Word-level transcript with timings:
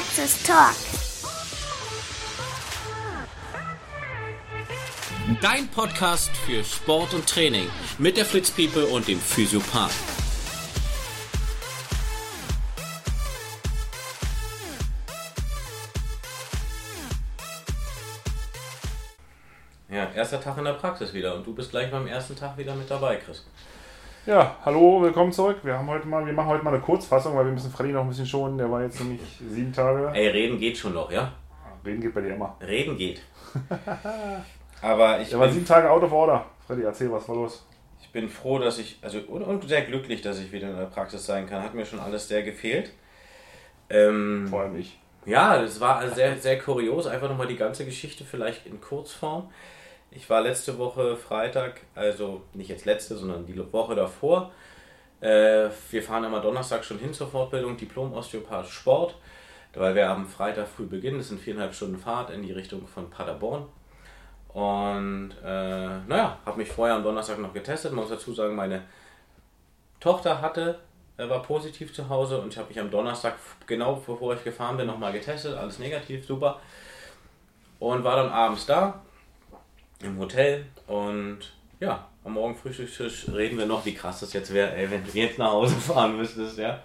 Praxis 0.00 0.42
Talk. 0.44 0.74
Dein 5.42 5.68
Podcast 5.68 6.30
für 6.46 6.64
Sport 6.64 7.12
und 7.12 7.26
Training 7.28 7.68
mit 7.98 8.16
der 8.16 8.24
Fritz 8.24 8.50
People 8.50 8.86
und 8.86 9.08
dem 9.08 9.20
Physiopath. 9.20 9.92
Ja, 19.90 20.10
erster 20.14 20.40
Tag 20.40 20.56
in 20.56 20.64
der 20.64 20.72
Praxis 20.72 21.12
wieder 21.12 21.34
und 21.34 21.46
du 21.46 21.54
bist 21.54 21.72
gleich 21.72 21.90
beim 21.90 22.06
ersten 22.06 22.36
Tag 22.36 22.56
wieder 22.56 22.74
mit 22.74 22.90
dabei, 22.90 23.16
Chris. 23.16 23.44
Ja, 24.26 24.56
hallo, 24.64 25.00
willkommen 25.00 25.32
zurück. 25.32 25.60
Wir 25.62 25.78
haben 25.78 25.88
heute 25.88 26.06
mal, 26.06 26.24
wir 26.26 26.32
machen 26.32 26.48
heute 26.48 26.62
mal 26.62 26.74
eine 26.74 26.82
Kurzfassung, 26.82 27.34
weil 27.36 27.46
wir 27.46 27.52
müssen 27.52 27.70
Freddy 27.70 27.92
noch 27.92 28.02
ein 28.02 28.08
bisschen 28.08 28.26
schonen. 28.26 28.58
Der 28.58 28.70
war 28.70 28.82
jetzt 28.82 29.00
nämlich 29.00 29.20
sieben 29.48 29.72
Tage. 29.72 30.10
Ey, 30.12 30.28
reden 30.28 30.58
geht 30.58 30.76
schon 30.76 30.92
noch, 30.92 31.10
ja? 31.10 31.32
Reden 31.84 32.02
geht 32.02 32.14
bei 32.14 32.20
dir 32.20 32.34
immer. 32.34 32.54
Reden 32.60 32.98
geht. 32.98 33.22
Aber 34.82 35.20
ich 35.20 35.30
Der 35.30 35.38
war 35.38 35.48
sieben 35.48 35.64
Tage 35.64 35.90
out 35.90 36.02
of 36.02 36.12
order. 36.12 36.44
Freddy, 36.66 36.82
erzähl, 36.82 37.10
was 37.10 37.28
war 37.28 37.36
los? 37.36 37.66
ich 38.02 38.12
bin 38.12 38.28
froh, 38.28 38.58
dass 38.58 38.78
ich, 38.78 38.98
also 39.02 39.20
und, 39.20 39.42
und 39.42 39.68
sehr 39.68 39.82
glücklich, 39.82 40.20
dass 40.20 40.40
ich 40.40 40.50
wieder 40.50 40.68
in 40.68 40.76
der 40.76 40.86
Praxis 40.86 41.24
sein 41.24 41.48
kann. 41.48 41.62
Hat 41.62 41.74
mir 41.74 41.86
schon 41.86 42.00
alles 42.00 42.26
sehr 42.26 42.42
gefehlt. 42.42 42.90
Ähm, 43.88 44.48
Vor 44.50 44.62
allem 44.62 44.76
ich. 44.76 44.98
Ja, 45.24 45.60
das 45.62 45.80
war 45.80 46.06
sehr, 46.10 46.36
sehr 46.36 46.58
kurios. 46.58 47.06
Einfach 47.06 47.28
nochmal 47.28 47.46
die 47.46 47.56
ganze 47.56 47.84
Geschichte 47.84 48.24
vielleicht 48.24 48.66
in 48.66 48.80
Kurzform. 48.80 49.48
Ich 50.12 50.28
war 50.28 50.40
letzte 50.40 50.76
Woche 50.76 51.16
Freitag, 51.16 51.82
also 51.94 52.42
nicht 52.52 52.68
jetzt 52.68 52.84
letzte, 52.84 53.16
sondern 53.16 53.46
die 53.46 53.72
Woche 53.72 53.94
davor. 53.94 54.50
Äh, 55.20 55.68
wir 55.90 56.02
fahren 56.02 56.24
immer 56.24 56.40
Donnerstag 56.40 56.84
schon 56.84 56.98
hin 56.98 57.14
zur 57.14 57.28
Fortbildung 57.28 57.76
Diplom-Osteopath 57.76 58.66
Sport, 58.68 59.14
weil 59.72 59.94
wir 59.94 60.10
am 60.10 60.26
Freitag 60.26 60.66
früh 60.66 60.86
beginnen. 60.86 61.18
Das 61.18 61.28
sind 61.28 61.40
viereinhalb 61.40 61.74
Stunden 61.74 61.98
Fahrt 61.98 62.30
in 62.30 62.42
die 62.42 62.50
Richtung 62.50 62.88
von 62.88 63.08
Paderborn. 63.08 63.66
Und 64.48 65.32
äh, 65.44 65.98
naja, 66.08 66.38
habe 66.44 66.58
mich 66.58 66.68
vorher 66.68 66.96
am 66.96 67.04
Donnerstag 67.04 67.38
noch 67.38 67.52
getestet. 67.52 67.92
Man 67.92 68.00
muss 68.00 68.10
dazu 68.10 68.32
sagen, 68.34 68.56
meine 68.56 68.82
Tochter 70.00 70.40
hatte, 70.40 70.80
äh, 71.18 71.28
war 71.28 71.42
positiv 71.42 71.94
zu 71.94 72.08
Hause 72.08 72.40
und 72.40 72.52
ich 72.52 72.58
habe 72.58 72.66
mich 72.66 72.80
am 72.80 72.90
Donnerstag, 72.90 73.34
genau 73.68 74.02
bevor 74.04 74.34
ich 74.34 74.42
gefahren 74.42 74.76
bin, 74.76 74.88
nochmal 74.88 75.12
getestet. 75.12 75.56
Alles 75.56 75.78
negativ, 75.78 76.26
super. 76.26 76.58
Und 77.78 78.02
war 78.02 78.16
dann 78.16 78.30
abends 78.30 78.66
da 78.66 79.02
im 80.02 80.18
Hotel 80.18 80.66
und 80.86 81.38
ja, 81.78 82.08
am 82.24 82.34
Morgen 82.34 82.54
Frühstückstisch 82.54 83.28
reden 83.32 83.58
wir 83.58 83.66
noch, 83.66 83.84
wie 83.86 83.94
krass 83.94 84.20
das 84.20 84.32
jetzt 84.32 84.52
wäre, 84.52 84.90
wenn 84.90 85.04
du 85.04 85.10
jetzt 85.12 85.38
nach 85.38 85.52
Hause 85.52 85.76
fahren 85.80 86.16
müsstest, 86.16 86.58
ja. 86.58 86.82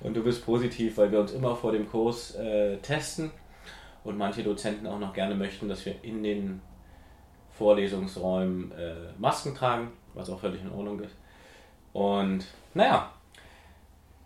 Und 0.00 0.14
du 0.14 0.24
bist 0.24 0.44
positiv, 0.44 0.96
weil 0.96 1.12
wir 1.12 1.20
uns 1.20 1.32
immer 1.32 1.54
vor 1.54 1.70
dem 1.70 1.88
Kurs 1.88 2.34
äh, 2.34 2.78
testen 2.78 3.30
und 4.02 4.18
manche 4.18 4.42
Dozenten 4.42 4.86
auch 4.86 4.98
noch 4.98 5.12
gerne 5.12 5.36
möchten, 5.36 5.68
dass 5.68 5.86
wir 5.86 5.94
in 6.02 6.24
den 6.24 6.60
Vorlesungsräumen 7.52 8.72
äh, 8.72 9.12
Masken 9.18 9.54
tragen, 9.54 9.92
was 10.14 10.28
auch 10.28 10.40
völlig 10.40 10.60
in 10.62 10.72
Ordnung 10.72 11.00
ist. 11.00 11.14
Und 11.92 12.44
naja, 12.74 13.12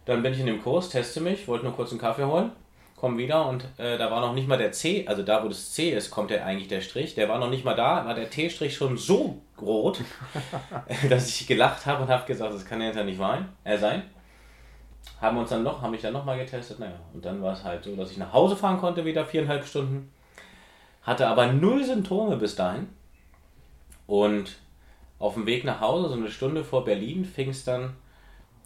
dann 0.07 0.23
bin 0.23 0.33
ich 0.33 0.41
in 0.41 0.47
dem 0.47 0.63
Kurs, 0.63 0.89
teste 0.89 1.21
mich, 1.21 1.47
wollte 1.47 1.67
nur 1.67 1.75
kurz 1.75 1.91
einen 1.91 2.01
Kaffee 2.01 2.25
holen, 2.25 2.53
komm 2.97 3.19
wieder 3.19 3.47
und 3.47 3.65
äh, 3.77 3.99
da 3.99 4.11
war 4.11 4.21
noch 4.21 4.33
nicht 4.33 4.49
mal 4.49 4.57
der 4.57 4.73
C, 4.73 5.07
also 5.07 5.23
da 5.23 5.45
wo 5.45 5.49
das 5.49 5.73
C 5.73 5.91
ist, 5.91 6.11
kommt 6.11 6.31
ja 6.31 6.45
eigentlich 6.45 6.69
der 6.69 6.81
Strich, 6.81 7.15
der 7.15 7.29
war 7.29 7.39
noch 7.39 7.51
nicht 7.51 7.65
mal 7.65 7.77
da, 7.77 8.07
war 8.07 8.15
der 8.15 8.31
T-Strich 8.31 8.75
schon 8.75 8.97
so 8.97 9.43
rot, 9.61 10.01
dass 11.11 11.29
ich 11.29 11.47
gelacht 11.47 11.85
habe 11.85 12.03
und 12.03 12.09
habe 12.09 12.27
gesagt, 12.27 12.55
das 12.55 12.65
kann 12.65 12.81
jetzt 12.81 12.97
ja 12.97 13.05
nicht 13.05 13.19
sein, 13.19 13.49
äh, 13.65 13.77
sein. 13.77 14.03
Haben 15.21 15.37
uns 15.37 15.51
dann 15.51 15.63
noch, 15.63 15.83
haben 15.83 15.93
mich 15.93 16.03
dann 16.03 16.15
nochmal 16.15 16.39
getestet, 16.39 16.79
naja, 16.79 16.99
und 17.13 17.25
dann 17.25 17.43
war 17.43 17.53
es 17.53 17.65
halt 17.65 17.85
so, 17.85 17.95
dass 17.95 18.11
ich 18.11 18.19
nach 18.19 18.33
Hause 18.33 18.57
fahren 18.57 18.79
konnte, 18.79 19.05
wieder 19.05 19.25
viereinhalb 19.25 19.65
Stunden, 19.65 20.11
hatte 21.03 21.29
aber 21.29 21.47
null 21.53 21.85
Symptome 21.85 22.37
bis 22.37 22.57
dahin 22.57 22.89
und 24.07 24.57
auf 25.19 25.35
dem 25.35 25.47
Weg 25.47 25.65
nach 25.65 25.81
Hause, 25.81 26.09
so 26.09 26.15
eine 26.15 26.31
Stunde 26.31 26.65
vor 26.65 26.85
Berlin, 26.85 27.25
fing 27.25 27.51
es 27.51 27.65
dann 27.65 27.95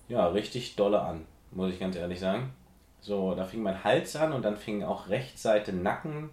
ja 0.08 0.26
richtig 0.28 0.76
dolle 0.76 1.00
an, 1.00 1.26
muss 1.50 1.72
ich 1.72 1.80
ganz 1.80 1.96
ehrlich 1.96 2.20
sagen. 2.20 2.52
So, 3.00 3.34
da 3.34 3.44
fing 3.44 3.62
mein 3.62 3.82
Hals 3.82 4.14
an 4.16 4.32
und 4.32 4.44
dann 4.44 4.56
fing 4.56 4.82
auch 4.82 5.08
Rechtsseite 5.08 5.72
Nacken 5.72 6.30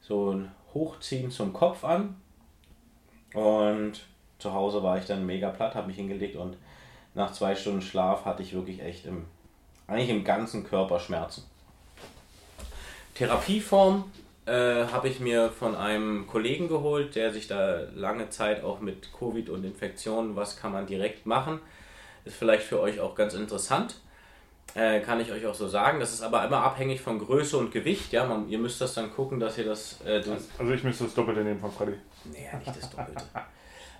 so 0.00 0.32
ein 0.32 0.52
Hochziehen 0.74 1.30
zum 1.30 1.52
Kopf 1.52 1.84
an. 1.84 2.16
Und 3.34 4.00
zu 4.38 4.52
Hause 4.52 4.82
war 4.82 4.98
ich 4.98 5.06
dann 5.06 5.26
mega 5.26 5.50
platt, 5.50 5.74
habe 5.74 5.88
mich 5.88 5.96
hingelegt 5.96 6.36
und 6.36 6.56
nach 7.14 7.32
zwei 7.32 7.54
Stunden 7.54 7.82
Schlaf 7.82 8.24
hatte 8.24 8.42
ich 8.42 8.52
wirklich 8.52 8.82
echt 8.82 9.06
im, 9.06 9.24
eigentlich 9.86 10.10
im 10.10 10.24
ganzen 10.24 10.64
Körper 10.64 11.00
Schmerzen. 11.00 11.44
Therapieform 13.14 14.04
äh, 14.44 14.86
habe 14.86 15.08
ich 15.08 15.20
mir 15.20 15.50
von 15.50 15.74
einem 15.74 16.26
Kollegen 16.26 16.68
geholt, 16.68 17.14
der 17.14 17.32
sich 17.32 17.48
da 17.48 17.80
lange 17.94 18.28
Zeit 18.28 18.62
auch 18.62 18.80
mit 18.80 19.12
Covid 19.12 19.48
und 19.48 19.64
Infektionen, 19.64 20.36
was 20.36 20.56
kann 20.56 20.72
man 20.72 20.86
direkt 20.86 21.26
machen, 21.26 21.60
ist 22.24 22.36
vielleicht 22.36 22.64
für 22.64 22.80
euch 22.80 23.00
auch 23.00 23.14
ganz 23.14 23.34
interessant. 23.34 23.96
Äh, 24.74 25.00
kann 25.00 25.20
ich 25.20 25.32
euch 25.32 25.46
auch 25.46 25.54
so 25.54 25.68
sagen. 25.68 26.00
Das 26.00 26.12
ist 26.12 26.22
aber 26.22 26.44
immer 26.44 26.58
abhängig 26.62 27.00
von 27.00 27.18
Größe 27.18 27.56
und 27.56 27.70
Gewicht. 27.70 28.12
Ja, 28.12 28.26
man, 28.26 28.48
ihr 28.48 28.58
müsst 28.58 28.80
das 28.80 28.94
dann 28.94 29.10
gucken, 29.10 29.40
dass 29.40 29.56
ihr 29.56 29.64
das. 29.64 30.00
Äh, 30.02 30.20
das 30.20 30.48
Also 30.58 30.72
ich 30.72 30.84
müsste 30.84 31.04
das 31.04 31.14
Doppelte 31.14 31.42
nehmen 31.42 31.60
von 31.60 31.72
Freddy. 31.72 31.94
nee, 32.24 32.48
nicht 32.58 32.76
das 32.76 32.90
Doppelte. 32.90 33.24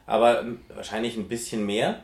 aber 0.07 0.41
ähm, 0.41 0.61
wahrscheinlich 0.75 1.17
ein 1.17 1.29
bisschen 1.29 1.65
mehr. 1.65 2.01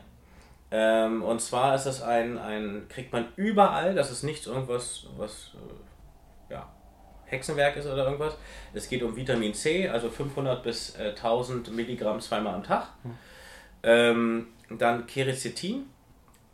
Ähm, 0.71 1.21
und 1.21 1.39
zwar 1.39 1.75
ist 1.75 1.83
das 1.83 2.01
ein, 2.01 2.39
ein, 2.39 2.87
kriegt 2.89 3.13
man 3.13 3.27
überall, 3.35 3.93
das 3.93 4.09
ist 4.09 4.23
nichts 4.23 4.47
irgendwas, 4.47 5.05
was 5.17 5.51
äh, 6.49 6.53
ja, 6.53 6.67
Hexenwerk 7.25 7.75
ist 7.75 7.85
oder 7.85 8.05
irgendwas. 8.05 8.35
Es 8.73 8.89
geht 8.89 9.03
um 9.03 9.15
Vitamin 9.15 9.53
C, 9.53 9.87
also 9.87 10.09
500 10.09 10.63
bis 10.63 10.95
äh, 10.95 11.09
1000 11.09 11.75
Milligramm 11.75 12.19
zweimal 12.21 12.55
am 12.55 12.63
Tag. 12.63 12.87
Ähm, 13.83 14.47
dann 14.69 15.05
Quercetin, 15.05 15.85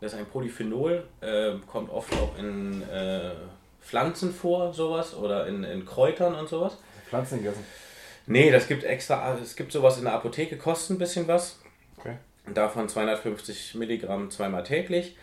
das 0.00 0.12
ist 0.12 0.18
ein 0.18 0.26
Polyphenol, 0.26 1.04
äh, 1.20 1.52
kommt 1.66 1.90
oft 1.90 2.12
auch 2.14 2.38
in 2.38 2.82
äh, 2.82 3.32
Pflanzen 3.80 4.32
vor, 4.32 4.72
sowas, 4.72 5.14
oder 5.14 5.46
in, 5.46 5.64
in 5.64 5.84
Kräutern 5.84 6.34
und 6.34 6.48
sowas. 6.48 6.78
Pflanzen 7.08 7.38
gegessen. 7.38 7.64
Nee, 8.26 8.50
das 8.50 8.68
gibt 8.68 8.84
extra, 8.84 9.36
es 9.42 9.56
gibt 9.56 9.72
sowas 9.72 9.98
in 9.98 10.04
der 10.04 10.14
Apotheke, 10.14 10.56
kostet 10.56 10.96
ein 10.96 10.98
bisschen 10.98 11.26
was. 11.28 11.60
Okay. 11.98 12.16
Davon 12.54 12.88
250 12.88 13.74
Milligramm 13.74 14.30
zweimal 14.30 14.64
täglich. 14.64 15.16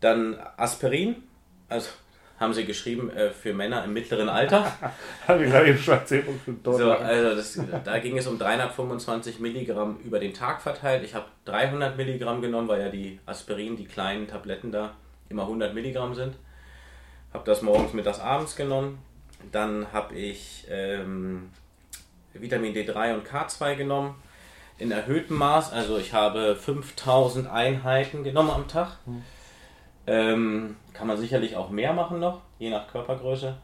Dann 0.00 0.38
Aspirin, 0.56 1.22
also 1.68 1.90
haben 2.38 2.52
sie 2.52 2.64
geschrieben 2.64 3.10
äh, 3.10 3.30
für 3.30 3.54
Männer 3.54 3.84
im 3.84 3.92
mittleren 3.92 4.28
Alter. 4.28 4.64
Habe 5.28 5.44
ich 5.44 5.50
gerade 5.50 5.68
eben 5.68 5.78
schon 5.78 5.94
erzählt. 5.94 6.26
und 6.46 6.66
dort 6.66 6.78
So, 6.78 6.92
also 6.92 7.36
das, 7.36 7.60
da 7.84 7.98
ging 7.98 8.18
es 8.18 8.26
um 8.26 8.38
325 8.38 9.38
Milligramm 9.38 9.98
über 10.04 10.18
den 10.18 10.34
Tag 10.34 10.60
verteilt. 10.60 11.04
Ich 11.04 11.14
habe 11.14 11.26
300 11.44 11.96
Milligramm 11.96 12.42
genommen, 12.42 12.68
weil 12.68 12.80
ja 12.80 12.88
die 12.88 13.20
Aspirin, 13.26 13.76
die 13.76 13.84
kleinen 13.84 14.26
Tabletten 14.26 14.72
da, 14.72 14.94
immer 15.28 15.42
100 15.42 15.74
Milligramm 15.74 16.14
sind. 16.14 16.34
Habe 17.32 17.44
das 17.44 17.62
morgens, 17.62 17.92
mittags, 17.92 18.20
abends 18.20 18.56
genommen. 18.56 18.98
Dann 19.52 19.92
habe 19.92 20.14
ich 20.14 20.66
ähm, 20.70 21.50
Vitamin 22.32 22.74
D3 22.74 23.14
und 23.14 23.26
K2 23.26 23.76
genommen 23.76 24.16
in 24.78 24.90
erhöhtem 24.90 25.36
Maß. 25.36 25.72
Also 25.72 25.98
ich 25.98 26.12
habe 26.12 26.56
5000 26.56 27.48
Einheiten 27.48 28.24
genommen 28.24 28.50
am 28.50 28.68
Tag. 28.68 28.98
Ähm, 30.06 30.76
kann 30.92 31.06
man 31.06 31.16
sicherlich 31.16 31.56
auch 31.56 31.70
mehr 31.70 31.92
machen 31.92 32.20
noch, 32.20 32.42
je 32.58 32.70
nach 32.70 32.88
Körpergröße. 32.88 33.56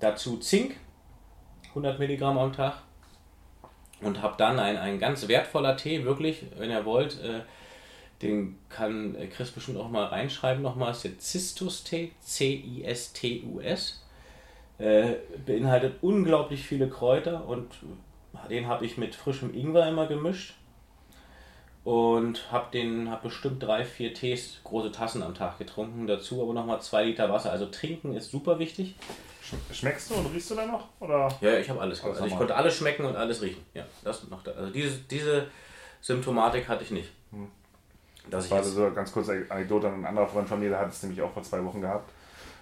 Dazu 0.00 0.38
Zink, 0.38 0.76
100 1.70 1.98
Milligramm 1.98 2.38
am 2.38 2.52
Tag. 2.52 2.74
Und 4.00 4.20
habe 4.22 4.34
dann 4.36 4.58
ein, 4.58 4.76
ein 4.76 4.98
ganz 4.98 5.28
wertvoller 5.28 5.76
Tee, 5.76 6.04
wirklich, 6.04 6.44
wenn 6.58 6.70
ihr 6.70 6.84
wollt. 6.84 7.22
Äh, 7.22 7.40
den 8.22 8.58
kann 8.68 9.14
äh, 9.14 9.26
Chris 9.26 9.50
bestimmt 9.50 9.78
auch 9.78 9.88
mal 9.88 10.06
reinschreiben 10.06 10.62
nochmal. 10.62 10.92
Ist 10.92 11.04
der 11.04 11.12
Cistus-Tee, 11.18 12.12
C-I-S-T-U-S. 12.20 14.02
Äh, 14.78 15.14
beinhaltet 15.46 15.96
unglaublich 16.02 16.66
viele 16.66 16.88
Kräuter 16.88 17.46
und 17.46 17.68
den 18.50 18.66
habe 18.66 18.84
ich 18.84 18.98
mit 18.98 19.14
frischem 19.14 19.54
Ingwer 19.54 19.88
immer 19.88 20.06
gemischt. 20.06 20.54
Und 21.84 22.50
habe 22.50 22.70
den, 22.72 23.10
habe 23.10 23.24
bestimmt 23.28 23.62
drei, 23.62 23.84
vier 23.84 24.14
Tees, 24.14 24.58
große 24.64 24.90
Tassen 24.90 25.22
am 25.22 25.34
Tag 25.34 25.58
getrunken. 25.58 26.06
Dazu 26.06 26.42
aber 26.42 26.54
nochmal 26.54 26.80
zwei 26.80 27.04
Liter 27.04 27.30
Wasser. 27.30 27.52
Also 27.52 27.66
trinken 27.66 28.16
ist 28.16 28.30
super 28.30 28.58
wichtig. 28.58 28.94
Sch- 29.44 29.74
Schmeckst 29.74 30.10
du 30.10 30.14
und 30.14 30.26
riechst 30.32 30.50
du 30.50 30.54
da 30.54 30.64
noch? 30.64 30.88
Oder? 31.00 31.28
Ja, 31.42 31.58
ich 31.58 31.68
habe 31.68 31.80
alles. 31.82 32.02
Alles 32.02 32.16
Also 32.16 32.26
ich 32.28 32.36
konnte 32.36 32.56
alles 32.56 32.74
schmecken 32.76 33.04
und 33.04 33.16
alles 33.16 33.42
riechen. 33.42 33.62
Ja, 33.74 33.84
das 34.02 34.26
noch 34.30 34.42
da. 34.42 34.52
Also 34.52 34.70
diese, 34.72 34.96
diese 35.10 35.46
Symptomatik 36.00 36.66
hatte 36.68 36.84
ich 36.84 36.90
nicht. 36.90 37.10
Dass 38.30 38.46
ich 38.46 38.50
War 38.50 38.64
so 38.64 38.90
ganz 38.90 39.12
kurze 39.12 39.44
Anekdote. 39.50 39.88
Ein 39.88 40.06
anderer 40.06 40.26
Freund 40.26 40.48
von 40.48 40.58
mir, 40.60 40.70
der 40.70 40.78
hat 40.78 40.88
es 40.88 41.02
nämlich 41.02 41.20
auch 41.20 41.32
vor 41.34 41.42
zwei 41.42 41.62
Wochen 41.62 41.82
gehabt. 41.82 42.10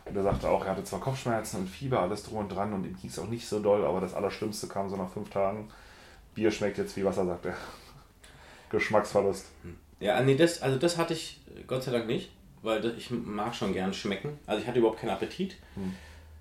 Und 0.05 0.15
der 0.15 0.25
sagte 0.25 0.49
auch, 0.49 0.65
er 0.65 0.73
hatte 0.73 0.83
zwar 0.83 0.99
Kopfschmerzen 0.99 1.59
und 1.61 1.69
Fieber, 1.69 2.01
alles 2.01 2.25
drum 2.25 2.39
und 2.39 2.49
dran 2.49 2.73
und 2.73 2.85
ihm 2.85 2.97
ging 3.01 3.09
es 3.09 3.21
auch 3.21 3.29
nicht 3.29 3.47
so 3.47 3.61
doll, 3.61 3.85
aber 3.85 4.01
das 4.01 4.15
Allerschlimmste 4.15 4.67
kam 4.67 4.91
so 4.91 4.97
nach 4.97 5.09
fünf 5.09 5.31
Tagen. 5.31 5.71
Bier 6.35 6.51
schmeckt 6.51 6.79
jetzt 6.79 6.97
wie 6.97 7.05
Wasser, 7.05 7.25
sagt 7.25 7.47
er. 7.47 7.55
Geschmacksverlust. 8.73 9.47
ja, 10.01 10.21
nee, 10.21 10.35
das, 10.35 10.63
also 10.63 10.79
das 10.79 10.99
hatte 10.99 11.15
ich 11.15 11.41
Gott 11.69 11.85
sei 11.85 11.93
Dank 11.93 12.07
nicht, 12.07 12.31
weil 12.63 12.81
das, 12.81 12.95
ich 12.97 13.11
mag 13.11 13.55
schon 13.55 13.73
gern 13.73 13.95
schmecken. 13.95 14.39
Also 14.47 14.61
ich 14.61 14.67
hatte 14.67 14.81
überhaupt 14.81 15.01
keinen 15.01 15.11
Appetit. 15.11 15.57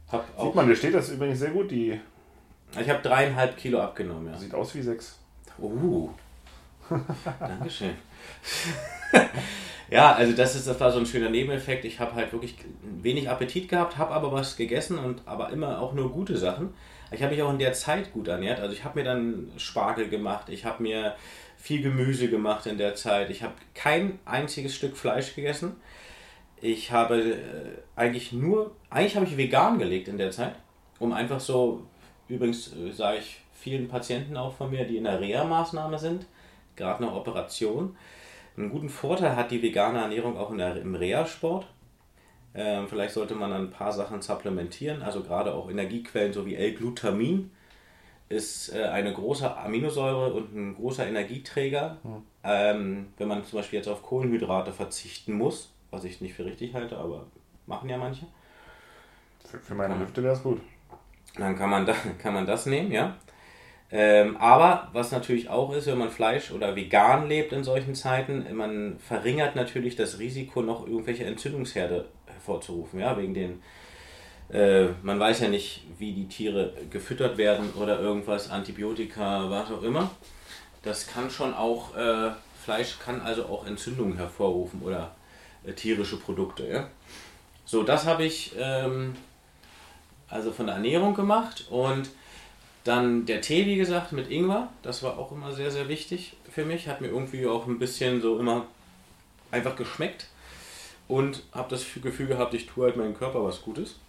Sieht 0.10 0.20
auch, 0.36 0.56
man, 0.56 0.68
dir 0.68 0.76
steht 0.76 0.94
das 0.94 1.10
übrigens 1.10 1.40
sehr 1.40 1.52
gut. 1.52 1.70
Die 1.70 2.00
ich 2.80 2.90
habe 2.90 3.02
dreieinhalb 3.02 3.58
Kilo 3.58 3.82
abgenommen, 3.82 4.32
ja. 4.32 4.40
sieht 4.40 4.54
aus 4.54 4.74
wie 4.76 4.82
sechs. 4.82 5.20
Uh. 5.60 6.10
Dankeschön. 7.40 7.96
ja, 9.90 10.14
also 10.14 10.34
das 10.34 10.56
ist 10.56 10.68
das 10.68 10.80
war 10.80 10.92
so 10.92 11.00
ein 11.00 11.06
schöner 11.06 11.30
Nebeneffekt. 11.30 11.86
Ich 11.86 12.00
habe 12.00 12.16
halt 12.16 12.32
wirklich 12.32 12.56
wenig 12.82 13.30
Appetit 13.30 13.70
gehabt, 13.70 13.98
habe 13.98 14.14
aber 14.14 14.32
was 14.32 14.56
gegessen 14.56 15.00
und 15.00 15.22
aber 15.26 15.50
immer 15.50 15.82
auch 15.82 15.94
nur 15.94 16.12
gute 16.12 16.38
Sachen. 16.38 16.74
Ich 17.12 17.22
habe 17.22 17.34
mich 17.34 17.44
auch 17.44 17.52
in 17.52 17.60
der 17.60 17.74
Zeit 17.74 18.14
gut 18.14 18.28
ernährt. 18.28 18.60
Also 18.60 18.74
ich 18.74 18.84
habe 18.86 19.00
mir 19.00 19.06
dann 19.06 19.52
Spargel 19.58 20.08
gemacht, 20.08 20.50
ich 20.50 20.66
habe 20.66 20.82
mir 20.82 21.16
viel 21.58 21.82
Gemüse 21.82 22.30
gemacht 22.30 22.66
in 22.66 22.78
der 22.78 22.96
Zeit. 22.96 23.30
Ich 23.30 23.44
habe 23.44 23.54
kein 23.76 24.20
einziges 24.26 24.74
Stück 24.74 24.98
Fleisch 24.98 25.36
gegessen. 25.36 25.76
Ich 26.62 26.92
habe 26.92 27.20
äh, 27.20 27.38
eigentlich 27.96 28.32
nur, 28.32 28.72
eigentlich 28.90 29.16
habe 29.16 29.26
ich 29.26 29.36
vegan 29.36 29.78
gelegt 29.78 30.08
in 30.08 30.18
der 30.18 30.32
Zeit, 30.32 30.56
um 31.00 31.12
einfach 31.12 31.40
so, 31.40 31.84
übrigens 32.28 32.74
äh, 32.76 32.92
sage 32.92 33.18
ich 33.20 33.42
vielen 33.54 33.88
Patienten 33.88 34.38
auch 34.38 34.54
von 34.54 34.70
mir, 34.70 34.86
die 34.86 34.98
in 34.98 35.04
der 35.04 35.20
Reha-Maßnahme 35.20 36.00
sind, 36.00 36.26
gerade 36.76 37.04
eine 37.04 37.14
Operation. 37.14 37.96
Einen 38.58 38.70
guten 38.70 38.90
Vorteil 38.90 39.36
hat 39.36 39.52
die 39.52 39.62
vegane 39.62 40.00
Ernährung 40.00 40.38
auch 40.38 40.52
in 40.52 40.60
der, 40.60 40.78
im 40.78 40.96
Reha-Sport. 40.96 41.68
Ähm, 42.54 42.88
vielleicht 42.88 43.14
sollte 43.14 43.36
man 43.36 43.54
ein 43.54 43.70
paar 43.70 43.92
Sachen 43.94 44.22
supplementieren, 44.22 45.02
also 45.02 45.24
gerade 45.24 45.54
auch 45.54 45.70
Energiequellen 45.70 46.34
so 46.34 46.46
wie 46.46 46.56
L-Glutamin 46.56 47.52
ist 48.32 48.74
äh, 48.74 48.84
eine 48.84 49.14
große 49.14 49.58
Aminosäure 49.58 50.34
und 50.34 50.56
ein 50.56 50.76
großer 50.76 51.06
Energieträger. 51.06 51.98
Ähm, 52.44 53.08
wenn 53.18 53.28
man 53.28 53.44
zum 53.44 53.60
Beispiel 53.60 53.78
jetzt 53.78 53.90
auf 53.90 54.02
Kohlenhydrate 54.02 54.72
verzichten 54.72 55.34
muss, 55.34 55.74
was 55.92 56.06
ich 56.06 56.22
nicht 56.22 56.34
für 56.34 56.46
richtig 56.46 56.74
halte, 56.74 56.98
aber 56.98 57.28
machen 57.68 57.90
ja 57.90 57.98
manche, 57.98 58.26
Für, 59.46 59.60
für 59.60 59.76
meine 59.76 60.00
Hüfte 60.00 60.24
wäre 60.24 60.34
es 60.34 60.44
gut. 60.44 60.62
dann 61.38 61.56
kann 61.56 61.70
man, 61.70 61.86
da, 61.86 61.94
kann 62.20 62.34
man 62.34 62.46
das 62.46 62.66
nehmen, 62.66 62.92
ja. 62.92 63.18
Ähm, 63.94 64.38
aber 64.38 64.88
was 64.94 65.12
natürlich 65.12 65.50
auch 65.50 65.74
ist, 65.74 65.86
wenn 65.88 65.98
man 65.98 66.10
Fleisch 66.10 66.52
oder 66.52 66.78
vegan 66.78 67.28
lebt 67.28 67.52
in 67.52 67.66
solchen 67.66 67.94
Zeiten, 67.94 68.46
man 68.56 68.98
verringert 69.00 69.58
natürlich 69.58 69.98
das 69.98 70.18
Risiko, 70.18 70.62
noch 70.62 70.88
irgendwelche 70.88 71.26
Entzündungsherde 71.26 72.06
hervorzurufen, 72.42 73.00
ja, 73.00 73.18
wegen 73.18 73.34
den, 73.34 73.62
äh, 74.52 74.88
man 75.04 75.20
weiß 75.20 75.42
ja 75.42 75.48
nicht, 75.48 75.84
wie 75.98 76.14
die 76.14 76.28
Tiere 76.28 76.74
gefüttert 76.90 77.38
werden 77.38 77.72
oder 77.74 78.00
irgendwas, 78.00 78.50
Antibiotika, 78.50 79.50
was 79.50 79.72
auch 79.72 79.84
immer. 79.84 80.12
Das 80.84 81.08
kann 81.08 81.30
schon 81.30 81.54
auch, 81.54 81.96
äh, 81.96 82.32
Fleisch 82.64 83.00
kann 83.00 83.22
also 83.22 83.46
auch 83.46 83.66
Entzündungen 83.66 84.18
hervorrufen 84.18 84.82
oder 84.82 85.12
äh, 85.64 85.74
tierische 85.74 86.18
Produkte, 86.18 86.68
ja. 86.68 86.88
So, 87.66 87.84
das 87.84 88.06
habe 88.06 88.26
ich 88.26 88.54
ähm, 88.58 89.16
also 90.28 90.52
von 90.52 90.66
der 90.66 90.76
Ernährung 90.76 91.14
gemacht 91.14 91.68
und 91.70 92.10
dann 92.84 93.26
der 93.26 93.42
Tee, 93.42 93.66
wie 93.68 93.76
gesagt, 93.76 94.12
mit 94.12 94.30
Ingwer, 94.32 94.70
das 94.82 95.04
war 95.04 95.20
auch 95.20 95.32
immer 95.32 95.54
sehr, 95.54 95.70
sehr 95.70 95.88
wichtig 95.88 96.34
für 96.50 96.66
mich. 96.66 96.88
Hat 96.88 97.00
mir 97.00 97.10
irgendwie 97.10 97.46
auch 97.46 97.68
ein 97.68 97.78
bisschen 97.78 98.22
so 98.22 98.40
immer 98.40 98.66
einfach 99.52 99.76
geschmeckt 99.76 100.28
und 101.12 101.44
habe 101.52 101.70
das 101.70 101.86
Gefühl 102.02 102.28
gehabt, 102.28 102.54
ich 102.54 102.68
tue 102.68 102.86
halt 102.86 102.96
meinem 102.96 103.14
Körper 103.14 103.44
was 103.44 103.62
Gutes. 103.62 104.00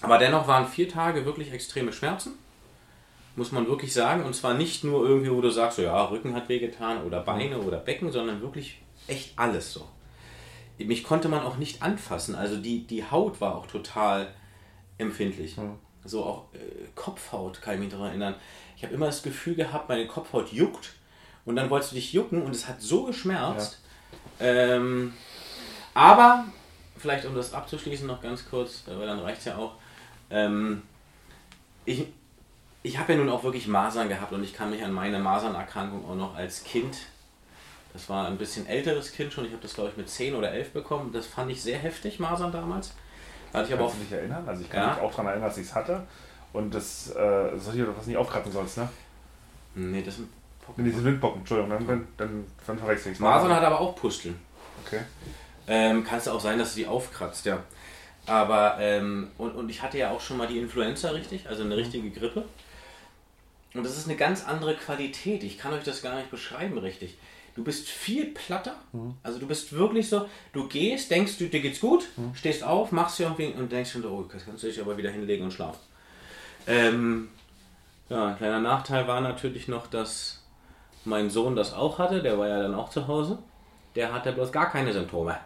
Aber 0.00 0.18
dennoch 0.18 0.46
waren 0.46 0.68
vier 0.68 0.88
Tage 0.88 1.24
wirklich 1.24 1.52
extreme 1.52 1.92
Schmerzen, 1.92 2.34
muss 3.34 3.50
man 3.50 3.66
wirklich 3.66 3.92
sagen. 3.92 4.24
Und 4.24 4.36
zwar 4.36 4.54
nicht 4.54 4.84
nur 4.84 5.04
irgendwie, 5.04 5.32
wo 5.32 5.40
du 5.40 5.50
sagst, 5.50 5.78
so, 5.78 5.82
ja, 5.82 6.04
Rücken 6.04 6.36
hat 6.36 6.48
wehgetan 6.48 7.02
oder 7.02 7.20
Beine 7.20 7.58
oder 7.58 7.78
Becken, 7.78 8.12
sondern 8.12 8.40
wirklich 8.40 8.80
echt 9.08 9.36
alles 9.36 9.72
so. 9.72 9.88
Mich 10.78 11.02
konnte 11.02 11.28
man 11.28 11.42
auch 11.42 11.56
nicht 11.56 11.82
anfassen. 11.82 12.36
Also 12.36 12.56
die, 12.56 12.86
die 12.86 13.04
Haut 13.04 13.40
war 13.40 13.56
auch 13.56 13.66
total 13.66 14.32
empfindlich. 14.98 15.56
So 16.04 16.24
auch 16.24 16.44
äh, 16.54 16.58
Kopfhaut 16.94 17.60
kann 17.60 17.74
ich 17.74 17.80
mich 17.80 17.90
daran 17.90 18.08
erinnern. 18.08 18.34
Ich 18.76 18.84
habe 18.84 18.94
immer 18.94 19.06
das 19.06 19.24
Gefühl 19.24 19.56
gehabt, 19.56 19.88
meine 19.88 20.06
Kopfhaut 20.06 20.52
juckt 20.52 20.92
und 21.44 21.56
dann 21.56 21.68
wolltest 21.68 21.92
du 21.92 21.96
dich 21.96 22.12
jucken 22.12 22.42
und 22.42 22.54
es 22.54 22.68
hat 22.68 22.80
so 22.80 23.04
geschmerzt. 23.04 23.80
Ähm, 24.38 25.14
aber, 25.94 26.44
vielleicht 26.96 27.24
um 27.26 27.34
das 27.34 27.52
abzuschließen 27.52 28.06
noch 28.06 28.20
ganz 28.22 28.48
kurz, 28.48 28.82
weil 28.86 29.06
dann 29.06 29.20
reicht 29.20 29.40
es 29.40 29.44
ja 29.46 29.56
auch. 29.56 29.72
Ähm, 30.30 30.82
ich 31.84 32.06
ich 32.84 32.98
habe 32.98 33.12
ja 33.12 33.18
nun 33.18 33.28
auch 33.28 33.44
wirklich 33.44 33.68
Masern 33.68 34.08
gehabt 34.08 34.32
und 34.32 34.42
ich 34.42 34.54
kann 34.54 34.70
mich 34.70 34.82
an 34.82 34.92
meine 34.92 35.18
Masernerkrankung 35.20 36.04
auch 36.08 36.16
noch 36.16 36.34
als 36.34 36.64
Kind, 36.64 36.96
das 37.92 38.08
war 38.08 38.26
ein 38.26 38.38
bisschen 38.38 38.66
älteres 38.66 39.12
Kind 39.12 39.32
schon, 39.32 39.44
ich 39.44 39.52
habe 39.52 39.62
das 39.62 39.74
glaube 39.74 39.90
ich 39.90 39.96
mit 39.96 40.08
10 40.08 40.34
oder 40.34 40.50
11 40.50 40.72
bekommen, 40.72 41.12
das 41.12 41.26
fand 41.26 41.50
ich 41.52 41.62
sehr 41.62 41.78
heftig, 41.78 42.18
Masern 42.18 42.50
damals. 42.50 42.92
Da 43.52 43.58
hatte 43.58 43.68
ich 43.68 43.74
aber 43.74 43.84
auch 43.84 43.94
dich 43.94 44.10
erinnern? 44.10 44.48
Also 44.48 44.62
ich 44.62 44.70
kann 44.70 44.82
Ja. 44.82 44.94
mich 44.94 45.02
auch 45.02 45.10
daran 45.10 45.26
erinnern, 45.26 45.48
dass 45.48 45.58
ich 45.58 45.66
es 45.66 45.74
hatte. 45.74 46.04
Und 46.52 46.74
das 46.74 47.10
äh, 47.10 47.58
soll 47.58 47.76
ich 47.76 47.82
was 47.96 48.06
nicht 48.06 48.16
aufkratzen 48.16 48.50
sollst, 48.50 48.78
ne? 48.78 48.88
Nee, 49.74 50.02
das 50.02 50.16
sind 50.16 50.28
Wenn 50.76 50.84
diese 50.84 51.04
Windpocken, 51.04 51.40
Entschuldigung, 51.40 51.70
dann, 51.70 51.86
dann, 51.86 52.08
dann, 52.16 52.46
dann 52.66 52.78
verwechsel 52.78 53.12
ich 53.12 53.16
es. 53.16 53.20
Masern 53.20 53.54
hat 53.54 53.62
aber 53.62 53.80
auch 53.80 53.94
Pusteln. 53.94 54.38
Okay. 54.84 55.00
Ähm, 55.74 56.04
kann 56.04 56.18
es 56.18 56.28
auch 56.28 56.40
sein, 56.40 56.58
dass 56.58 56.74
du 56.74 56.80
die 56.80 56.86
aufkratzt, 56.86 57.46
ja. 57.46 57.62
Aber, 58.26 58.76
ähm, 58.78 59.30
und, 59.38 59.52
und 59.52 59.70
ich 59.70 59.80
hatte 59.80 59.96
ja 59.96 60.10
auch 60.10 60.20
schon 60.20 60.36
mal 60.36 60.46
die 60.46 60.58
Influenza, 60.58 61.08
richtig? 61.12 61.48
Also 61.48 61.62
eine 61.62 61.78
richtige 61.78 62.10
Grippe. 62.10 62.44
Und 63.72 63.82
das 63.82 63.96
ist 63.96 64.06
eine 64.06 64.18
ganz 64.18 64.44
andere 64.44 64.74
Qualität. 64.74 65.42
Ich 65.42 65.56
kann 65.56 65.72
euch 65.72 65.82
das 65.82 66.02
gar 66.02 66.16
nicht 66.16 66.30
beschreiben, 66.30 66.76
richtig. 66.76 67.16
Du 67.54 67.64
bist 67.64 67.88
viel 67.88 68.26
platter. 68.26 68.74
Also 69.22 69.38
du 69.38 69.46
bist 69.46 69.72
wirklich 69.72 70.10
so, 70.10 70.28
du 70.52 70.68
gehst, 70.68 71.10
denkst 71.10 71.38
du, 71.38 71.48
dir 71.48 71.60
geht's 71.60 71.80
gut, 71.80 72.06
stehst 72.34 72.64
auf, 72.64 72.92
machst 72.92 73.18
dir 73.18 73.24
irgendwie 73.24 73.46
und 73.46 73.72
denkst 73.72 73.92
schon, 73.92 74.04
oh, 74.04 74.28
kannst 74.28 74.62
du 74.62 74.66
dich 74.66 74.78
aber 74.78 74.98
wieder 74.98 75.10
hinlegen 75.10 75.44
und 75.44 75.52
schlafen. 75.52 75.80
Ähm, 76.66 77.30
ja, 78.10 78.26
ein 78.28 78.36
kleiner 78.36 78.60
Nachteil 78.60 79.08
war 79.08 79.22
natürlich 79.22 79.68
noch, 79.68 79.86
dass 79.86 80.42
mein 81.06 81.30
Sohn 81.30 81.56
das 81.56 81.72
auch 81.72 81.98
hatte, 81.98 82.22
der 82.22 82.38
war 82.38 82.48
ja 82.48 82.60
dann 82.60 82.74
auch 82.74 82.90
zu 82.90 83.08
Hause. 83.08 83.38
Der 83.94 84.12
hatte 84.12 84.32
bloß 84.32 84.50
gar 84.52 84.70
keine 84.70 84.92
Symptome. 84.92 85.38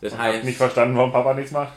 Das 0.00 0.12
Ich 0.12 0.18
habe 0.18 0.28
heißt, 0.32 0.44
nicht 0.44 0.56
verstanden, 0.56 0.96
warum 0.96 1.12
Papa 1.12 1.34
nichts 1.34 1.50
macht. 1.52 1.72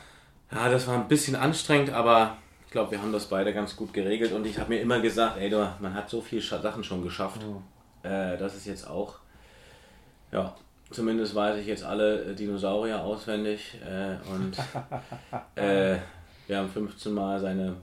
ja, 0.52 0.70
das 0.70 0.88
war 0.88 0.96
ein 0.96 1.08
bisschen 1.08 1.36
anstrengend, 1.36 1.92
aber 1.92 2.38
ich 2.66 2.72
glaube, 2.72 2.92
wir 2.92 3.02
haben 3.02 3.12
das 3.12 3.28
beide 3.28 3.54
ganz 3.54 3.76
gut 3.76 3.94
geregelt 3.94 4.32
und 4.34 4.46
ich 4.46 4.58
habe 4.60 4.70
mir 4.70 4.82
immer 4.82 5.00
gesagt, 5.00 5.38
ey, 5.38 5.50
du, 5.50 5.76
man 5.80 5.94
hat 5.94 6.10
so 6.10 6.22
viele 6.22 6.42
Sachen 6.42 6.84
schon 6.84 7.04
geschafft. 7.04 7.42
Äh, 8.04 8.38
das 8.38 8.56
ist 8.56 8.66
jetzt 8.66 8.88
auch, 8.88 9.16
ja, 10.32 10.56
zumindest 10.92 11.36
weiß 11.36 11.58
ich 11.58 11.68
jetzt 11.68 11.84
alle 11.84 12.36
Dinosaurier 12.36 13.02
auswendig 13.02 13.78
äh, 13.86 14.16
und 14.32 14.58
äh, 15.62 15.98
wir 16.48 16.58
haben 16.58 16.70
15 16.70 17.14
Mal 17.14 17.40
seine 17.40 17.76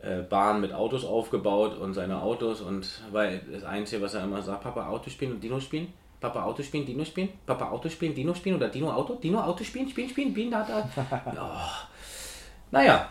äh, 0.00 0.22
Bahn 0.22 0.60
mit 0.60 0.72
Autos 0.72 1.04
aufgebaut 1.04 1.76
und 1.76 1.94
seine 1.94 2.20
Autos 2.22 2.60
und 2.60 3.02
weil 3.12 3.40
das 3.52 3.64
Einzige, 3.64 4.02
was 4.02 4.14
er 4.14 4.24
immer 4.24 4.42
sagt, 4.42 4.62
Papa 4.62 4.88
Auto 4.88 5.10
spielen 5.10 5.32
und 5.32 5.40
Dino 5.42 5.60
spielen. 5.60 5.92
Papa 6.26 6.42
Auto 6.42 6.62
spielen, 6.62 6.84
Dino 6.84 7.04
spielen, 7.04 7.28
Papa 7.46 7.70
Auto 7.70 7.88
spielen, 7.88 8.14
Dino 8.14 8.34
spielen 8.34 8.56
oder 8.56 8.68
Dino 8.68 8.90
Auto, 8.92 9.14
Dino 9.14 9.40
Auto 9.40 9.62
spielen, 9.62 9.88
spielen, 9.88 10.08
spielen, 10.08 10.32
spielen, 10.32 10.50
da, 10.50 10.62
da. 10.64 10.88
Oh. 11.36 11.86
Naja. 12.72 13.08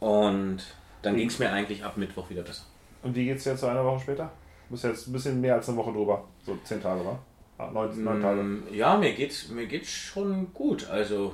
Und 0.00 0.58
dann 1.02 1.16
ging 1.16 1.28
es 1.28 1.38
mir 1.38 1.50
eigentlich 1.50 1.82
ab 1.84 1.96
Mittwoch 1.96 2.28
wieder 2.30 2.42
besser. 2.42 2.64
Und 3.02 3.14
wie 3.14 3.24
geht's 3.24 3.44
dir 3.44 3.50
jetzt 3.50 3.60
so 3.60 3.68
eine 3.68 3.84
Woche 3.84 4.00
später? 4.00 4.30
Du 4.68 4.72
bist 4.72 4.84
jetzt 4.84 5.06
ein 5.08 5.12
bisschen 5.12 5.40
mehr 5.40 5.54
als 5.54 5.68
eine 5.68 5.78
Woche 5.78 5.92
drüber. 5.92 6.24
So 6.44 6.56
zehn 6.64 6.80
Tage, 6.82 7.04
wa? 7.04 7.18
Ah, 7.58 7.70
Neun, 7.72 8.04
neun 8.04 8.20
Tage. 8.20 8.42
Mm, 8.42 8.64
Ja, 8.72 8.96
mir 8.96 9.12
geht's, 9.14 9.48
mir 9.48 9.66
geht's 9.66 9.90
schon 9.90 10.52
gut. 10.52 10.88
Also, 10.88 11.32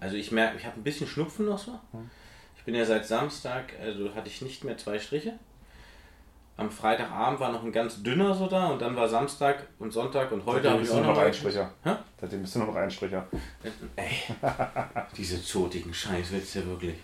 also 0.00 0.16
ich 0.16 0.30
merke, 0.32 0.56
ich 0.58 0.64
habe 0.66 0.78
ein 0.78 0.82
bisschen 0.82 1.06
Schnupfen 1.06 1.46
noch 1.46 1.58
so. 1.58 1.78
Ich 2.56 2.64
bin 2.64 2.74
ja 2.74 2.84
seit 2.84 3.04
Samstag, 3.06 3.72
also 3.82 4.14
hatte 4.14 4.28
ich 4.28 4.42
nicht 4.42 4.62
mehr 4.64 4.76
zwei 4.78 4.98
Striche. 4.98 5.34
Am 6.56 6.70
Freitagabend 6.70 7.40
war 7.40 7.50
noch 7.50 7.64
ein 7.64 7.72
ganz 7.72 8.02
dünner 8.02 8.34
so 8.34 8.46
da 8.46 8.68
und 8.68 8.82
dann 8.82 8.94
war 8.94 9.08
Samstag 9.08 9.66
und 9.78 9.90
Sonntag 9.90 10.30
und 10.32 10.44
heute 10.44 10.70
habe 10.70 10.82
ich 10.82 10.90
auch 10.90 10.96
du 10.96 11.00
noch 11.00 11.14
noch 11.14 11.22
ein 11.22 11.32
Stricher. 11.32 11.70
Hä? 11.82 11.94
Seitdem 12.20 12.42
bist 12.42 12.54
du 12.54 12.58
noch 12.60 12.74
ein 12.74 12.90
Stricher. 12.90 13.26
Ey, 13.96 14.10
diese 15.16 15.42
zotigen 15.42 15.92
Scheißwitze 15.94 16.66
wirklich. 16.66 16.96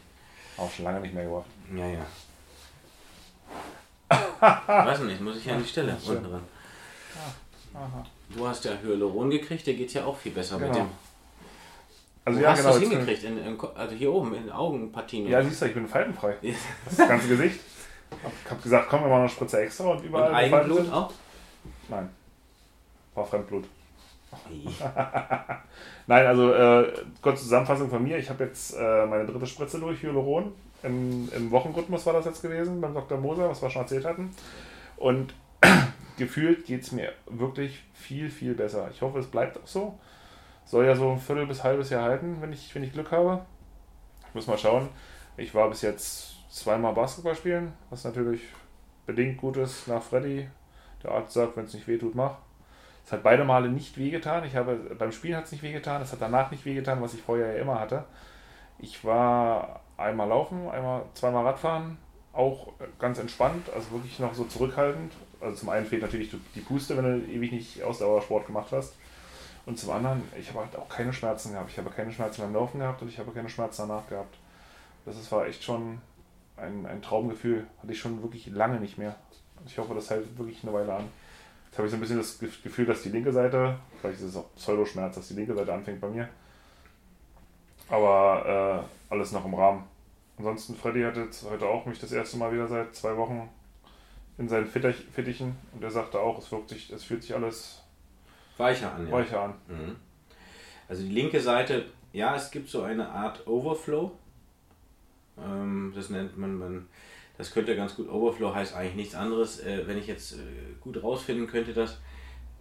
Auch 0.58 0.70
schon 0.70 0.84
lange 0.84 1.00
nicht 1.00 1.14
mehr 1.14 1.24
gemacht. 1.24 1.46
Ja, 1.74 1.86
ja. 1.86 2.06
Weiß 4.66 5.00
nicht, 5.00 5.20
muss 5.20 5.36
ich 5.38 5.46
ja 5.46 5.54
an 5.54 5.62
die 5.62 5.68
Stelle 5.68 5.96
unten 6.06 6.24
dran. 6.24 6.42
Du 8.34 8.46
hast 8.46 8.64
ja 8.64 8.72
Hyaluron 8.82 9.30
gekriegt, 9.30 9.66
der 9.66 9.74
geht 9.74 9.92
ja 9.94 10.04
auch 10.04 10.16
viel 10.16 10.32
besser 10.32 10.58
mit 10.58 10.72
Genau. 10.72 10.84
dem. 10.84 10.90
Also 12.24 12.38
Wo 12.38 12.42
ja, 12.42 12.50
hast 12.50 12.58
genau. 12.58 12.74
du 12.74 12.80
das 12.80 12.88
hingekriegt? 12.88 13.24
In, 13.24 13.38
in, 13.38 13.58
also 13.74 13.94
hier 13.94 14.12
oben, 14.12 14.34
in 14.34 14.50
Augenpartien. 14.50 15.26
Ja, 15.26 15.42
siehst 15.42 15.62
du, 15.62 15.66
ich 15.66 15.74
bin 15.74 15.88
faltenfrei. 15.88 16.36
Das 16.84 17.08
ganze 17.08 17.28
Gesicht. 17.28 17.60
Ich 18.44 18.50
habe 18.50 18.62
gesagt, 18.62 18.88
komm, 18.88 19.00
wir 19.00 19.08
machen 19.08 19.10
noch 19.10 19.20
eine 19.20 19.28
Spritze 19.28 19.60
extra 19.60 19.84
und 19.84 19.98
Und 19.98 20.04
überall. 20.04 20.30
Falten 20.30 20.54
Eigenblut 20.54 20.92
auch? 20.92 21.12
Nein. 21.88 22.08
War 23.14 23.26
Fremdblut. 23.26 23.64
Nein, 26.06 26.26
also 26.26 26.52
äh, 26.52 26.92
kurze 27.22 27.42
Zusammenfassung 27.42 27.88
von 27.88 28.02
mir. 28.02 28.18
Ich 28.18 28.28
habe 28.28 28.44
jetzt 28.44 28.74
äh, 28.76 29.06
meine 29.06 29.26
dritte 29.26 29.46
Spritze 29.46 29.78
durch, 29.78 30.02
Hyaluron. 30.02 30.52
Im, 30.82 31.28
Im 31.34 31.50
Wochenrhythmus 31.50 32.06
war 32.06 32.12
das 32.12 32.26
jetzt 32.26 32.42
gewesen 32.42 32.80
beim 32.80 32.94
Dr. 32.94 33.18
Moser, 33.18 33.48
was 33.48 33.62
wir 33.62 33.70
schon 33.70 33.82
erzählt 33.82 34.04
hatten. 34.04 34.34
Und 34.96 35.34
gefühlt 36.18 36.66
geht 36.66 36.82
es 36.82 36.92
mir 36.92 37.12
wirklich 37.26 37.82
viel, 37.94 38.30
viel 38.30 38.54
besser. 38.54 38.88
Ich 38.92 39.02
hoffe, 39.02 39.18
es 39.18 39.26
bleibt 39.26 39.56
auch 39.58 39.66
so. 39.66 39.98
Soll 40.64 40.84
ja 40.84 40.94
so 40.94 41.10
ein 41.10 41.18
Viertel 41.18 41.46
bis 41.46 41.64
halbes 41.64 41.90
Jahr 41.90 42.04
halten, 42.04 42.38
wenn 42.40 42.52
ich, 42.52 42.74
wenn 42.74 42.84
ich 42.84 42.92
Glück 42.92 43.10
habe. 43.10 43.44
Ich 44.28 44.34
muss 44.34 44.46
mal 44.46 44.58
schauen. 44.58 44.88
Ich 45.36 45.54
war 45.54 45.68
bis 45.68 45.82
jetzt 45.82 46.37
zweimal 46.48 46.94
Basketball 46.94 47.34
spielen, 47.34 47.72
was 47.90 48.04
natürlich 48.04 48.42
bedingt 49.06 49.38
gut 49.38 49.56
ist 49.56 49.88
nach 49.88 50.02
Freddy. 50.02 50.48
Der 51.02 51.12
Arzt 51.12 51.32
sagt, 51.32 51.56
wenn 51.56 51.64
es 51.64 51.74
nicht 51.74 51.86
weh 51.86 51.98
tut, 51.98 52.14
mach. 52.14 52.36
Es 53.04 53.12
hat 53.12 53.22
beide 53.22 53.44
Male 53.44 53.68
nicht 53.68 53.96
wehgetan. 53.96 54.44
Ich 54.44 54.54
habe, 54.54 54.74
beim 54.98 55.12
Spielen 55.12 55.36
hat 55.36 55.46
es 55.46 55.52
nicht 55.52 55.62
wehgetan, 55.62 56.02
es 56.02 56.12
hat 56.12 56.20
danach 56.20 56.50
nicht 56.50 56.64
wehgetan, 56.64 57.00
was 57.00 57.14
ich 57.14 57.22
vorher 57.22 57.54
ja 57.54 57.62
immer 57.62 57.80
hatte. 57.80 58.04
Ich 58.78 59.04
war 59.04 59.80
einmal 59.96 60.28
laufen, 60.28 60.68
einmal 60.68 61.04
zweimal 61.14 61.46
Radfahren, 61.46 61.98
auch 62.32 62.72
ganz 62.98 63.18
entspannt, 63.18 63.70
also 63.74 63.90
wirklich 63.92 64.18
noch 64.18 64.34
so 64.34 64.44
zurückhaltend. 64.44 65.12
Also 65.40 65.56
zum 65.56 65.68
einen 65.70 65.86
fehlt 65.86 66.02
natürlich 66.02 66.30
die 66.54 66.60
Puste, 66.60 66.96
wenn 66.96 67.04
du 67.04 67.32
ewig 67.32 67.52
nicht 67.52 67.82
Ausdauersport 67.82 68.46
gemacht 68.46 68.72
hast. 68.72 68.94
Und 69.66 69.78
zum 69.78 69.90
anderen, 69.90 70.22
ich 70.38 70.48
habe 70.50 70.60
halt 70.60 70.76
auch 70.76 70.88
keine 70.88 71.12
Schmerzen 71.12 71.52
gehabt. 71.52 71.70
Ich 71.70 71.78
habe 71.78 71.90
keine 71.90 72.12
Schmerzen 72.12 72.42
beim 72.42 72.54
Laufen 72.54 72.80
gehabt 72.80 73.02
und 73.02 73.08
ich 73.08 73.18
habe 73.18 73.32
keine 73.32 73.48
Schmerzen 73.48 73.88
danach 73.88 74.06
gehabt. 74.08 74.36
Das 75.04 75.32
war 75.32 75.46
echt 75.46 75.62
schon 75.62 76.00
ein, 76.60 76.86
ein 76.86 77.02
Traumgefühl. 77.02 77.66
Hatte 77.82 77.92
ich 77.92 77.98
schon 77.98 78.22
wirklich 78.22 78.46
lange 78.48 78.80
nicht 78.80 78.98
mehr. 78.98 79.16
Ich 79.66 79.78
hoffe, 79.78 79.94
das 79.94 80.10
hält 80.10 80.38
wirklich 80.38 80.62
eine 80.62 80.72
Weile 80.72 80.94
an. 80.94 81.04
Jetzt 81.66 81.78
habe 81.78 81.86
ich 81.86 81.90
so 81.90 81.96
ein 81.96 82.00
bisschen 82.00 82.18
das 82.18 82.38
Gefühl, 82.38 82.86
dass 82.86 83.02
die 83.02 83.10
linke 83.10 83.32
Seite, 83.32 83.78
vielleicht 84.00 84.20
ist 84.20 84.26
es 84.26 84.36
auch 84.36 84.54
Pseudoschmerz, 84.54 85.16
dass 85.16 85.28
die 85.28 85.34
linke 85.34 85.54
Seite 85.54 85.72
anfängt 85.72 86.00
bei 86.00 86.08
mir. 86.08 86.28
Aber 87.90 88.86
äh, 89.10 89.12
alles 89.12 89.32
noch 89.32 89.44
im 89.44 89.54
Rahmen. 89.54 89.84
Ansonsten, 90.38 90.76
Freddy 90.76 91.02
hat 91.02 91.16
jetzt 91.16 91.48
heute 91.48 91.66
auch 91.66 91.84
mich 91.86 91.98
das 91.98 92.12
erste 92.12 92.36
Mal 92.36 92.52
wieder 92.52 92.68
seit 92.68 92.94
zwei 92.94 93.16
Wochen 93.16 93.48
in 94.38 94.48
seinen 94.48 94.66
Fittichen 94.66 95.56
und 95.74 95.82
er 95.82 95.90
sagte 95.90 96.20
auch, 96.20 96.38
es, 96.38 96.50
wirkt 96.52 96.68
sich, 96.68 96.90
es 96.90 97.02
fühlt 97.02 97.22
sich 97.22 97.34
alles 97.34 97.82
weicher 98.56 98.94
an. 98.94 99.06
Ja. 99.06 99.12
Weicher 99.12 99.40
an. 99.40 99.54
Mhm. 99.66 99.96
Also 100.88 101.02
die 101.02 101.10
linke 101.10 101.40
Seite, 101.40 101.86
ja, 102.12 102.36
es 102.36 102.50
gibt 102.50 102.68
so 102.68 102.82
eine 102.82 103.08
Art 103.08 103.46
Overflow. 103.46 104.12
Ähm, 105.44 105.92
das 105.94 106.10
nennt 106.10 106.36
man, 106.36 106.58
man, 106.58 106.88
das 107.36 107.52
könnte 107.52 107.76
ganz 107.76 107.96
gut. 107.96 108.08
Overflow 108.08 108.54
heißt 108.54 108.74
eigentlich 108.74 108.96
nichts 108.96 109.14
anderes. 109.14 109.60
Äh, 109.60 109.86
wenn 109.86 109.98
ich 109.98 110.06
jetzt 110.06 110.34
äh, 110.34 110.36
gut 110.80 111.02
rausfinden 111.02 111.46
könnte, 111.46 111.72
dass 111.72 112.00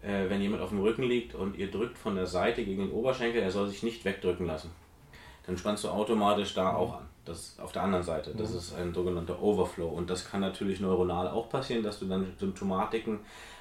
äh, 0.02 0.30
wenn 0.30 0.42
jemand 0.42 0.62
auf 0.62 0.70
dem 0.70 0.80
Rücken 0.80 1.04
liegt 1.04 1.36
und 1.36 1.58
ihr 1.58 1.72
drückt 1.72 1.98
von 1.98 2.16
der 2.16 2.28
Seite 2.28 2.64
gegen 2.64 2.82
den 2.82 2.92
Oberschenkel, 2.92 3.42
er 3.42 3.52
soll 3.52 3.68
sich 3.68 3.84
nicht 3.84 4.06
wegdrücken 4.06 4.46
lassen. 4.46 4.72
Dann 5.46 5.58
spannst 5.58 5.84
du 5.84 5.90
automatisch 5.90 6.54
da 6.54 6.76
auch 6.76 7.00
an. 7.00 7.06
Das 7.26 7.58
auf 7.60 7.72
der 7.72 7.84
anderen 7.84 8.04
Seite. 8.04 8.34
Das 8.38 8.52
mhm. 8.52 8.58
ist 8.58 8.76
ein 8.76 8.94
sogenannter 8.94 9.42
Overflow. 9.42 9.88
Und 9.88 10.10
das 10.10 10.30
kann 10.30 10.42
natürlich 10.42 10.80
neuronal 10.80 11.28
auch 11.28 11.50
passieren, 11.50 11.84
dass 11.84 12.00
du 12.00 12.06
dann 12.06 12.34
Symptomatiken. 12.38 13.20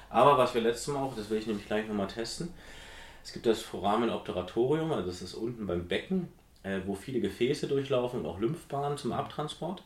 Aber 0.09 0.37
was 0.37 0.53
wir 0.53 0.61
letztes 0.61 0.93
Mal 0.93 1.01
auch, 1.01 1.15
das 1.15 1.29
will 1.29 1.37
ich 1.37 1.47
nämlich 1.47 1.65
gleich 1.65 1.87
nochmal 1.87 2.07
testen. 2.07 2.53
Es 3.23 3.33
gibt 3.33 3.45
das 3.45 3.61
Foramen 3.61 4.09
Obturatorium, 4.09 4.91
also 4.93 5.07
das 5.07 5.21
ist 5.21 5.33
unten 5.33 5.67
beim 5.67 5.85
Becken, 5.85 6.29
äh, 6.67 6.81
wo 6.85 6.95
viele 6.95 7.19
Gefäße 7.19 7.67
durchlaufen 7.67 8.21
und 8.21 8.25
auch 8.25 8.39
Lymphbahnen 8.39 8.97
zum 8.97 9.11
Abtransport. 9.11 9.83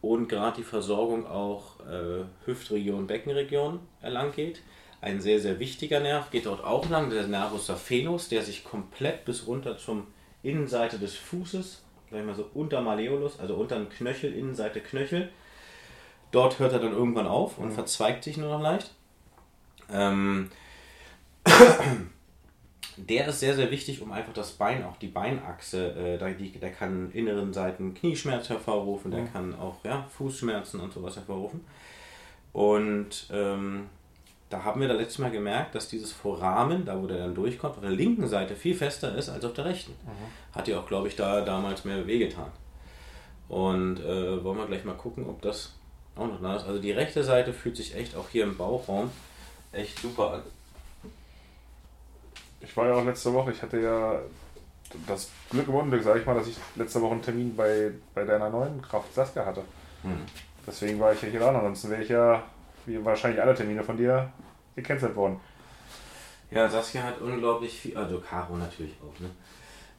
Und 0.00 0.28
gerade 0.28 0.56
die 0.56 0.64
Versorgung 0.64 1.26
auch 1.26 1.80
äh, 1.80 2.24
Hüftregion, 2.46 3.06
Beckenregion 3.06 3.80
erlang 4.00 4.32
geht. 4.32 4.62
Ein 5.02 5.20
sehr, 5.20 5.40
sehr 5.40 5.58
wichtiger 5.58 6.00
Nerv 6.00 6.30
geht 6.30 6.46
dort 6.46 6.64
auch 6.64 6.88
lang, 6.88 7.10
der 7.10 7.26
Nervus 7.26 7.66
saphenus, 7.66 8.28
der 8.28 8.42
sich 8.42 8.64
komplett 8.64 9.24
bis 9.24 9.46
runter 9.46 9.78
zum 9.78 10.06
Innenseite 10.42 10.98
des 10.98 11.16
Fußes 11.16 11.82
sag 12.10 12.20
ich 12.20 12.26
mal 12.26 12.34
so, 12.34 12.48
unter 12.54 12.80
Malleolus, 12.80 13.38
also 13.38 13.54
unter 13.54 13.76
dem 13.76 13.88
Knöchel, 13.88 14.34
Innenseite 14.34 14.80
Knöchel. 14.80 15.30
Dort 16.32 16.58
hört 16.58 16.72
er 16.72 16.80
dann 16.80 16.92
irgendwann 16.92 17.26
auf 17.26 17.58
und 17.58 17.68
mhm. 17.68 17.72
verzweigt 17.72 18.24
sich 18.24 18.36
nur 18.36 18.50
noch 18.50 18.62
leicht. 18.62 18.94
Ähm, 19.92 20.50
der 22.96 23.28
ist 23.28 23.40
sehr, 23.40 23.54
sehr 23.54 23.70
wichtig, 23.70 24.02
um 24.02 24.12
einfach 24.12 24.32
das 24.32 24.52
Bein, 24.52 24.84
auch 24.84 24.96
die 24.96 25.08
Beinachse, 25.08 25.90
äh, 25.94 26.18
der, 26.18 26.30
der 26.32 26.72
kann 26.72 27.10
inneren 27.12 27.52
Seiten 27.52 27.94
Knieschmerz 27.94 28.48
hervorrufen, 28.48 29.10
der 29.10 29.24
kann 29.26 29.54
auch 29.54 29.76
ja, 29.84 30.06
Fußschmerzen 30.16 30.80
und 30.80 30.92
sowas 30.92 31.16
hervorrufen. 31.16 31.64
Und 32.52 33.28
ähm, 33.32 33.86
da 34.48 34.64
haben 34.64 34.80
wir 34.80 34.88
da 34.88 34.94
letztes 34.94 35.18
Mal 35.18 35.30
gemerkt, 35.30 35.74
dass 35.74 35.88
dieses 35.88 36.12
Foramen, 36.12 36.84
da 36.84 37.00
wo 37.00 37.06
der 37.06 37.18
dann 37.18 37.34
durchkommt, 37.34 37.76
auf 37.76 37.82
der 37.82 37.90
linken 37.90 38.26
Seite 38.26 38.56
viel 38.56 38.74
fester 38.74 39.14
ist 39.16 39.28
als 39.28 39.44
auf 39.44 39.52
der 39.52 39.66
rechten. 39.66 39.92
Mhm. 39.92 40.56
Hat 40.56 40.66
ja 40.66 40.80
auch, 40.80 40.86
glaube 40.86 41.08
ich, 41.08 41.16
da 41.16 41.42
damals 41.42 41.84
mehr 41.84 42.06
wehgetan. 42.06 42.50
Und 43.48 44.00
äh, 44.00 44.42
wollen 44.42 44.58
wir 44.58 44.66
gleich 44.66 44.84
mal 44.84 44.94
gucken, 44.94 45.28
ob 45.28 45.40
das 45.42 45.74
auch 46.16 46.26
noch 46.26 46.40
nah 46.40 46.56
ist. 46.56 46.64
Also 46.66 46.80
die 46.80 46.92
rechte 46.92 47.22
Seite 47.22 47.52
fühlt 47.52 47.76
sich 47.76 47.94
echt 47.94 48.16
auch 48.16 48.28
hier 48.28 48.44
im 48.44 48.56
Bauchraum 48.56 49.10
echt 49.72 49.98
super 50.00 50.34
an. 50.34 50.42
Ich 52.60 52.76
war 52.76 52.86
ja 52.86 52.94
auch 52.94 53.04
letzte 53.04 53.32
Woche, 53.32 53.52
ich 53.52 53.62
hatte 53.62 53.80
ja 53.80 54.20
das 55.06 55.30
Glück 55.50 55.68
im 55.68 55.74
Unglück, 55.74 56.02
sage 56.02 56.20
ich 56.20 56.26
mal, 56.26 56.34
dass 56.34 56.48
ich 56.48 56.56
letzte 56.76 57.00
Woche 57.00 57.12
einen 57.12 57.22
Termin 57.22 57.56
bei, 57.56 57.92
bei 58.14 58.24
deiner 58.24 58.50
neuen 58.50 58.82
Kraft 58.82 59.14
Saskia 59.14 59.46
hatte. 59.46 59.62
Hm. 60.02 60.20
Deswegen 60.66 61.00
war 61.00 61.12
ich 61.12 61.22
ja 61.22 61.28
hier 61.28 61.40
dran, 61.40 61.56
ansonsten 61.56 61.90
wäre 61.90 62.02
ich 62.02 62.08
ja 62.08 62.42
wie 62.86 63.04
wahrscheinlich 63.04 63.40
alle 63.40 63.54
Termine 63.54 63.82
von 63.82 63.96
dir, 63.96 64.30
gecancelt 64.74 65.14
worden. 65.14 65.40
Ja, 66.50 66.68
Saskia 66.68 67.02
hat 67.02 67.20
unglaublich 67.20 67.78
viel, 67.78 67.96
also 67.96 68.18
Caro 68.20 68.56
natürlich 68.56 68.94
auch, 69.00 69.20
ne? 69.20 69.30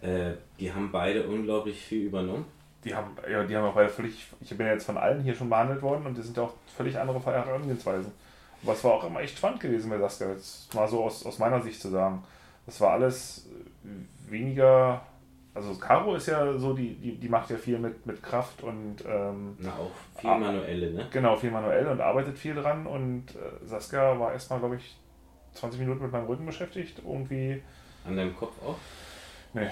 Äh, 0.01 0.35
die 0.59 0.73
haben 0.73 0.91
beide 0.91 1.27
unglaublich 1.27 1.79
viel 1.79 2.07
übernommen. 2.07 2.45
Die 2.83 2.93
haben, 2.95 3.15
ja, 3.29 3.43
die 3.43 3.55
haben 3.55 3.65
auch 3.65 3.75
beide 3.75 3.89
völlig, 3.89 4.27
ich 4.41 4.57
bin 4.57 4.65
ja 4.65 4.73
jetzt 4.73 4.85
von 4.85 4.97
allen 4.97 5.21
hier 5.21 5.35
schon 5.35 5.49
behandelt 5.49 5.81
worden 5.83 6.07
und 6.07 6.17
die 6.17 6.23
sind 6.23 6.37
auch 6.39 6.53
völlig 6.75 6.97
andere 6.97 7.23
Herangehensweisen. 7.23 8.11
Aber 8.63 8.73
es 8.73 8.83
war 8.83 8.93
auch 8.93 9.03
immer 9.03 9.21
echt 9.21 9.37
spannend 9.37 9.59
gewesen 9.59 9.89
bei 9.89 9.99
Saskia, 9.99 10.29
jetzt 10.31 10.73
mal 10.73 10.87
so 10.87 11.03
aus, 11.03 11.25
aus 11.25 11.37
meiner 11.37 11.61
Sicht 11.61 11.79
zu 11.79 11.89
sagen. 11.89 12.23
Das 12.71 12.79
war 12.79 12.93
alles 12.93 13.49
weniger 14.29 15.01
also 15.53 15.75
Caro 15.75 16.15
ist 16.15 16.27
ja 16.27 16.57
so, 16.57 16.73
die, 16.73 16.95
die, 16.95 17.17
die 17.17 17.27
macht 17.27 17.49
ja 17.49 17.57
viel 17.57 17.77
mit, 17.77 18.05
mit 18.05 18.23
Kraft 18.23 18.63
und 18.63 19.03
ähm, 19.05 19.57
Na 19.59 19.71
auch 19.71 19.91
viel 20.17 20.29
manuelle, 20.29 20.93
ne? 20.93 21.07
Genau, 21.11 21.35
viel 21.35 21.51
manuell 21.51 21.87
und 21.87 21.99
arbeitet 21.99 22.37
viel 22.37 22.55
dran 22.55 22.87
und 22.87 23.35
äh, 23.35 23.65
Saskia 23.65 24.17
war 24.17 24.31
erstmal, 24.31 24.59
glaube 24.59 24.77
ich, 24.77 24.95
20 25.55 25.81
Minuten 25.81 26.03
mit 26.03 26.11
meinem 26.13 26.27
Rücken 26.27 26.45
beschäftigt, 26.45 27.01
irgendwie. 27.05 27.61
An 28.05 28.15
deinem 28.15 28.33
Kopf 28.33 28.53
auch? 28.65 28.77
Nee. 29.53 29.67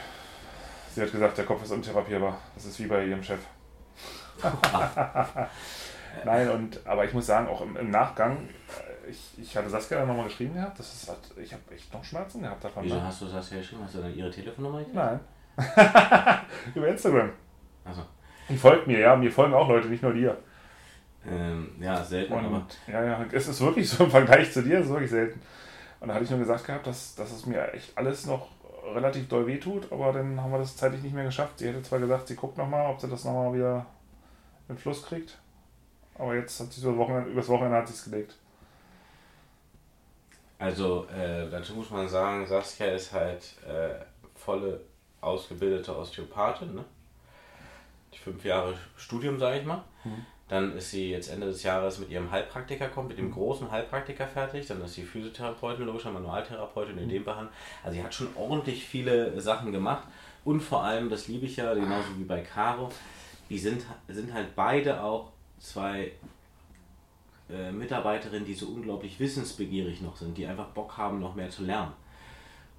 Sie 0.93 1.01
hat 1.01 1.13
gesagt, 1.13 1.37
der 1.37 1.45
Kopf 1.45 1.63
ist 1.63 1.71
untherapierbar. 1.71 2.37
Das 2.55 2.65
ist 2.65 2.77
wie 2.79 2.87
bei 2.87 3.05
ihrem 3.05 3.23
Chef. 3.23 3.39
Nein, 6.25 6.49
und 6.49 6.85
aber 6.85 7.05
ich 7.05 7.13
muss 7.13 7.25
sagen, 7.25 7.47
auch 7.47 7.61
im, 7.61 7.77
im 7.77 7.89
Nachgang, 7.89 8.49
ich, 9.09 9.33
ich 9.37 9.57
hatte 9.57 9.69
Saskia 9.69 10.05
nochmal 10.05 10.25
geschrieben 10.25 10.53
gehabt, 10.53 10.79
das 10.79 10.93
ist 10.93 11.09
halt, 11.09 11.19
ich 11.37 11.51
habe 11.53 11.63
echt 11.73 11.93
noch 11.93 12.03
Schmerzen 12.03 12.41
gehabt 12.41 12.63
davon. 12.63 12.83
Wieso 12.83 12.95
ne? 12.95 13.05
hast 13.05 13.21
du 13.21 13.27
Saskia 13.27 13.59
geschrieben? 13.59 13.83
Hast 13.83 13.95
du 13.95 13.99
dann 13.99 14.15
ihre 14.15 14.31
Telefonnummer 14.31 14.79
gegeben? 14.79 14.97
Nein. 14.97 15.19
Über 16.75 16.87
Instagram. 16.87 17.31
Also. 17.83 18.01
Die 18.47 18.57
folgt 18.57 18.87
mir, 18.87 18.99
ja. 18.99 19.15
Mir 19.15 19.31
folgen 19.31 19.53
auch 19.53 19.67
Leute, 19.67 19.87
nicht 19.87 20.03
nur 20.03 20.13
dir. 20.13 20.37
Ähm, 21.27 21.75
ja, 21.79 22.03
selten. 22.03 22.33
Und, 22.33 22.45
aber. 22.45 22.65
Ja, 22.87 23.03
ja, 23.03 23.25
es 23.31 23.47
ist 23.47 23.61
wirklich 23.61 23.89
so 23.89 24.05
im 24.05 24.11
Vergleich 24.11 24.51
zu 24.51 24.63
dir, 24.63 24.79
ist 24.79 24.89
wirklich 24.89 25.09
selten. 25.09 25.41
Und 25.99 26.07
da 26.07 26.13
hatte 26.13 26.23
ich 26.23 26.29
nur 26.29 26.39
gesagt 26.39 26.65
gehabt, 26.65 26.87
dass, 26.87 27.15
dass 27.15 27.31
es 27.31 27.45
mir 27.45 27.73
echt 27.73 27.97
alles 27.97 28.25
noch 28.25 28.47
relativ 28.93 29.27
doll 29.27 29.45
wehtut, 29.45 29.91
aber 29.91 30.13
dann 30.13 30.41
haben 30.41 30.51
wir 30.51 30.59
das 30.59 30.77
zeitlich 30.77 31.03
nicht 31.03 31.13
mehr 31.13 31.25
geschafft. 31.25 31.59
Sie 31.59 31.67
hätte 31.67 31.81
zwar 31.83 31.99
gesagt, 31.99 32.27
sie 32.27 32.35
guckt 32.35 32.57
nochmal, 32.57 32.89
ob 32.89 32.99
sie 32.99 33.07
das 33.07 33.25
nochmal 33.25 33.53
wieder 33.53 33.85
in 34.67 34.75
den 34.75 34.81
Fluss 34.81 35.05
kriegt. 35.05 35.37
Aber 36.17 36.35
jetzt 36.35 36.59
hat 36.59 36.71
sie 36.71 36.81
so 36.81 36.97
Wochenende, 36.97 37.29
übers 37.29 37.49
Wochenende 37.49 37.77
hat 37.77 37.87
sie 37.87 37.93
es 37.93 38.03
gelegt. 38.05 38.35
Also, 40.59 41.07
äh, 41.07 41.49
dazu 41.49 41.73
muss 41.73 41.89
man 41.89 42.07
sagen, 42.07 42.45
Saskia 42.45 42.87
ist 42.87 43.13
halt 43.13 43.41
äh, 43.65 43.95
volle 44.35 44.81
ausgebildete 45.21 45.97
Osteopathin, 45.97 46.75
ne? 46.75 46.85
Die 48.13 48.17
fünf 48.17 48.43
Jahre 48.43 48.73
Studium, 48.97 49.39
sage 49.39 49.59
ich 49.59 49.65
mal. 49.65 49.83
Mhm. 50.03 50.25
Dann 50.49 50.75
ist 50.75 50.91
sie 50.91 51.11
jetzt 51.11 51.29
Ende 51.29 51.47
des 51.47 51.63
Jahres 51.63 51.99
mit 51.99 52.09
ihrem 52.09 52.29
Heilpraktiker, 52.31 52.89
kommt 52.89 53.09
mit 53.09 53.19
dem 53.19 53.27
mhm. 53.27 53.33
großen 53.33 53.71
Heilpraktiker 53.71 54.27
fertig. 54.27 54.67
Dann 54.67 54.81
ist 54.83 54.95
sie 54.95 55.03
Physiotherapeutin, 55.03 55.85
logischer 55.85 56.11
Manualtherapeutin 56.11 56.97
in 56.97 57.05
mhm. 57.05 57.09
dem 57.09 57.23
Bereich. 57.23 57.47
Also 57.83 57.95
sie 57.95 58.03
hat 58.03 58.13
schon 58.13 58.35
ordentlich 58.35 58.83
viele 58.85 59.39
Sachen 59.39 59.71
gemacht. 59.71 60.07
Und 60.43 60.61
vor 60.61 60.83
allem, 60.83 61.09
das 61.09 61.27
liebe 61.27 61.45
ich 61.45 61.57
ja, 61.57 61.73
genauso 61.73 62.17
wie 62.17 62.23
bei 62.23 62.41
Caro, 62.41 62.89
die 63.49 63.59
sind, 63.59 63.85
sind 64.07 64.33
halt 64.33 64.55
beide 64.55 65.03
auch 65.03 65.31
zwei 65.59 66.13
äh, 67.51 67.71
Mitarbeiterinnen, 67.71 68.45
die 68.45 68.53
so 68.53 68.67
unglaublich 68.67 69.19
wissensbegierig 69.19 70.01
noch 70.01 70.15
sind, 70.15 70.37
die 70.37 70.45
einfach 70.45 70.67
Bock 70.67 70.97
haben, 70.97 71.19
noch 71.19 71.35
mehr 71.35 71.49
zu 71.49 71.63
lernen. 71.63 71.93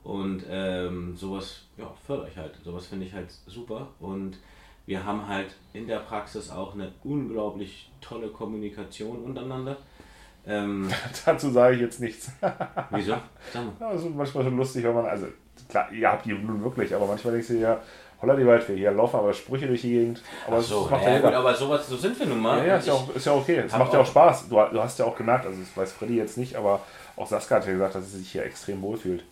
Und 0.02 0.44
ähm, 0.48 1.16
sowas 1.16 1.66
ja, 1.76 1.92
fördere 2.06 2.28
ich 2.28 2.36
halt. 2.36 2.54
Sowas 2.64 2.86
finde 2.86 3.06
ich 3.06 3.12
halt 3.12 3.30
super. 3.46 3.88
Und 4.00 4.38
wir 4.86 5.04
haben 5.04 5.26
halt 5.28 5.54
in 5.72 5.86
der 5.86 5.98
Praxis 5.98 6.50
auch 6.50 6.74
eine 6.74 6.92
unglaublich 7.04 7.90
tolle 8.00 8.28
Kommunikation 8.28 9.22
untereinander. 9.22 9.76
Ähm, 10.46 10.88
Dazu 11.26 11.50
sage 11.50 11.76
ich 11.76 11.82
jetzt 11.82 12.00
nichts. 12.00 12.32
Wieso? 12.90 13.16
Sag 13.52 13.64
mal. 13.64 13.72
Ja, 13.78 13.92
das 13.92 14.04
ist 14.04 14.14
manchmal 14.14 14.44
schon 14.44 14.56
lustig, 14.56 14.84
wenn 14.84 14.94
man, 14.94 15.06
also 15.06 15.26
klar, 15.68 15.92
ihr 15.92 16.10
habt 16.10 16.24
die 16.24 16.32
nun 16.32 16.62
wirklich, 16.62 16.94
aber 16.94 17.06
manchmal 17.06 17.34
denkst 17.34 17.48
du 17.48 17.58
ja, 17.60 17.82
holla 18.22 18.36
die 18.36 18.46
Waldfee, 18.46 18.76
hier 18.76 18.90
laufen 18.90 19.16
aber 19.16 19.32
Sprüche 19.32 19.66
durch 19.66 19.82
die 19.82 19.90
Gegend. 19.90 20.22
Aber 20.46 20.60
so, 20.60 20.82
das 20.82 20.90
macht 20.90 21.02
ja, 21.04 21.10
ja 21.10 21.20
gut, 21.20 21.32
aber 21.32 21.54
sowas, 21.54 21.88
so 21.88 21.96
sind 21.96 22.18
wir 22.18 22.26
nun 22.26 22.40
mal. 22.40 22.58
Ja, 22.58 22.64
ja 22.64 22.76
ist, 22.76 22.86
ja 22.86 22.92
auch, 22.92 23.14
ist 23.14 23.26
ja 23.26 23.32
okay. 23.34 23.62
Es 23.66 23.76
macht 23.76 23.92
ja 23.92 24.00
auch 24.00 24.06
Spaß. 24.06 24.48
Du, 24.48 24.56
du 24.56 24.82
hast 24.82 24.98
ja 24.98 25.04
auch 25.04 25.16
gemerkt, 25.16 25.46
also 25.46 25.58
das 25.58 25.76
weiß 25.76 25.92
Freddy 25.92 26.16
jetzt 26.16 26.36
nicht, 26.36 26.56
aber 26.56 26.80
auch 27.16 27.26
Saskia 27.26 27.56
hat 27.58 27.66
ja 27.66 27.72
gesagt, 27.72 27.94
dass 27.94 28.10
sie 28.10 28.18
sich 28.18 28.32
hier 28.32 28.44
extrem 28.44 28.82
wohlfühlt. 28.82 29.24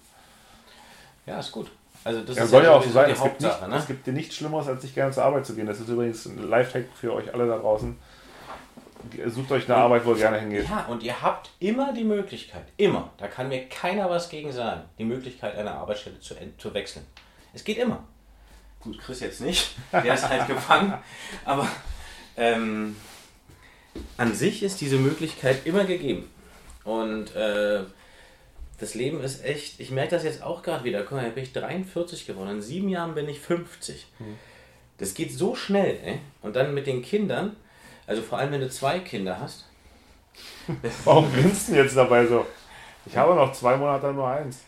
Ja, 1.26 1.38
ist 1.38 1.52
gut. 1.52 1.70
Also 2.04 2.22
das 2.22 2.36
Ja, 2.36 2.44
ist 2.44 2.50
soll 2.50 2.64
ja 2.64 2.72
auch 2.72 2.82
so 2.82 2.90
sein. 2.90 3.10
Es 3.10 3.22
gibt, 3.22 3.40
nicht, 3.40 3.50
Hauptsache, 3.50 3.70
es 3.70 3.80
ne? 3.80 3.84
gibt 3.86 4.06
dir 4.06 4.12
nichts 4.12 4.36
Schlimmeres, 4.36 4.68
als 4.68 4.82
nicht 4.82 4.94
gerne 4.94 5.12
zur 5.12 5.24
Arbeit 5.24 5.44
zu 5.44 5.54
gehen. 5.54 5.66
Das 5.66 5.80
ist 5.80 5.88
übrigens 5.88 6.26
ein 6.26 6.48
Lifehack 6.48 6.86
für 6.94 7.12
euch 7.12 7.32
alle 7.34 7.46
da 7.46 7.58
draußen. 7.58 7.96
Sucht 9.26 9.52
euch 9.52 9.68
eine 9.68 9.76
Arbeit, 9.76 10.04
wo 10.04 10.12
ihr 10.12 10.16
gerne 10.16 10.40
hingeht. 10.40 10.68
Ja, 10.68 10.86
und 10.88 11.02
ihr 11.02 11.22
habt 11.22 11.50
immer 11.60 11.92
die 11.92 12.04
Möglichkeit, 12.04 12.64
immer, 12.76 13.10
da 13.16 13.28
kann 13.28 13.48
mir 13.48 13.68
keiner 13.68 14.10
was 14.10 14.28
gegen 14.28 14.50
sagen, 14.50 14.82
die 14.98 15.04
Möglichkeit, 15.04 15.56
eine 15.56 15.70
Arbeitsstelle 15.70 16.18
zu, 16.18 16.34
zu 16.58 16.74
wechseln. 16.74 17.06
Es 17.54 17.62
geht 17.62 17.78
immer. 17.78 18.02
Gut, 18.80 18.98
Chris 19.00 19.20
jetzt 19.20 19.40
nicht, 19.40 19.74
der 19.92 20.14
ist 20.14 20.28
halt 20.28 20.46
gefangen, 20.46 20.94
aber 21.44 21.68
ähm, 22.36 22.96
an 24.16 24.34
sich 24.34 24.62
ist 24.62 24.80
diese 24.80 24.98
Möglichkeit 24.98 25.66
immer 25.66 25.84
gegeben. 25.84 26.30
Und 26.84 27.34
äh, 27.34 27.80
das 28.78 28.94
Leben 28.94 29.20
ist 29.20 29.44
echt, 29.44 29.80
ich 29.80 29.90
merke 29.90 30.10
das 30.12 30.22
jetzt 30.22 30.42
auch 30.42 30.62
gerade 30.62 30.84
wieder, 30.84 31.02
guck 31.02 31.12
mal, 31.12 31.24
jetzt 31.24 31.34
bin 31.34 31.44
ich 31.44 31.52
43 31.52 32.26
geworden, 32.26 32.50
in 32.50 32.62
sieben 32.62 32.88
Jahren 32.88 33.14
bin 33.14 33.28
ich 33.28 33.40
50. 33.40 34.06
Das 34.98 35.14
geht 35.14 35.32
so 35.32 35.54
schnell, 35.56 35.98
ey. 36.04 36.20
Und 36.42 36.54
dann 36.54 36.74
mit 36.74 36.86
den 36.86 37.02
Kindern, 37.02 37.56
also 38.06 38.22
vor 38.22 38.38
allem 38.38 38.52
wenn 38.52 38.60
du 38.60 38.70
zwei 38.70 39.00
Kinder 39.00 39.40
hast, 39.40 39.68
Warum 41.04 41.32
grinst 41.32 41.68
du 41.68 41.76
jetzt 41.76 41.96
dabei 41.96 42.26
so? 42.26 42.46
Ich 43.06 43.16
habe 43.16 43.34
noch 43.34 43.52
zwei 43.52 43.76
Monate 43.76 44.12
nur 44.12 44.28
eins. 44.28 44.64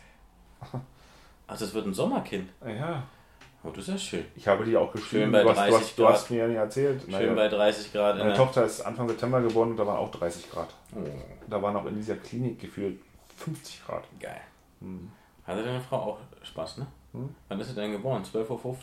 Ach, 0.61 1.59
das 1.59 1.75
wird 1.75 1.87
ein 1.87 1.95
Sommerkind. 1.95 2.51
Ja. 2.65 3.03
Oh, 3.63 3.69
das 3.69 3.89
ist 3.89 3.89
ja 3.89 3.99
schön. 3.99 4.25
Ich 4.37 4.49
habe 4.49 4.65
die 4.65 4.77
auch 4.77 4.91
geschrieben. 4.93 5.33
Du, 5.33 5.39
hast, 5.39 5.49
du, 5.49 5.55
30 5.55 5.75
hast, 5.75 5.99
du 5.99 6.09
hast 6.09 6.31
mir 6.31 6.37
ja 6.39 6.47
nicht 6.49 6.57
erzählt. 6.57 7.03
Schön 7.03 7.11
Naja, 7.13 7.35
bei 7.35 7.49
30 7.49 7.93
Grad. 7.93 8.17
In 8.17 8.23
meine 8.23 8.35
Tochter 8.35 8.65
ist 8.65 8.81
Anfang 8.81 9.09
September 9.09 9.41
geboren 9.43 9.71
und 9.73 9.77
da 9.77 9.87
waren 9.87 9.99
auch 9.99 10.11
30 10.11 10.51
Grad. 10.51 10.69
oh, 10.97 11.01
Da 11.49 11.61
waren 11.61 11.77
auch 11.77 11.85
in 11.87 11.97
dieser 11.97 12.17
Klinik 12.17 12.59
gefühlt 12.59 12.99
50 13.37 13.85
Grad. 13.85 14.05
geil. 14.19 14.41
Hatte 15.47 15.63
deine 15.63 15.81
Frau 15.81 15.97
auch 15.97 16.19
Spaß, 16.43 16.79
ne? 16.79 16.87
Hm? 17.13 17.35
Wann 17.49 17.61
ist 17.61 17.69
sie 17.69 17.75
denn 17.75 17.93
geboren? 17.93 18.23
12.50 18.23 18.47
Uhr? 18.65 18.77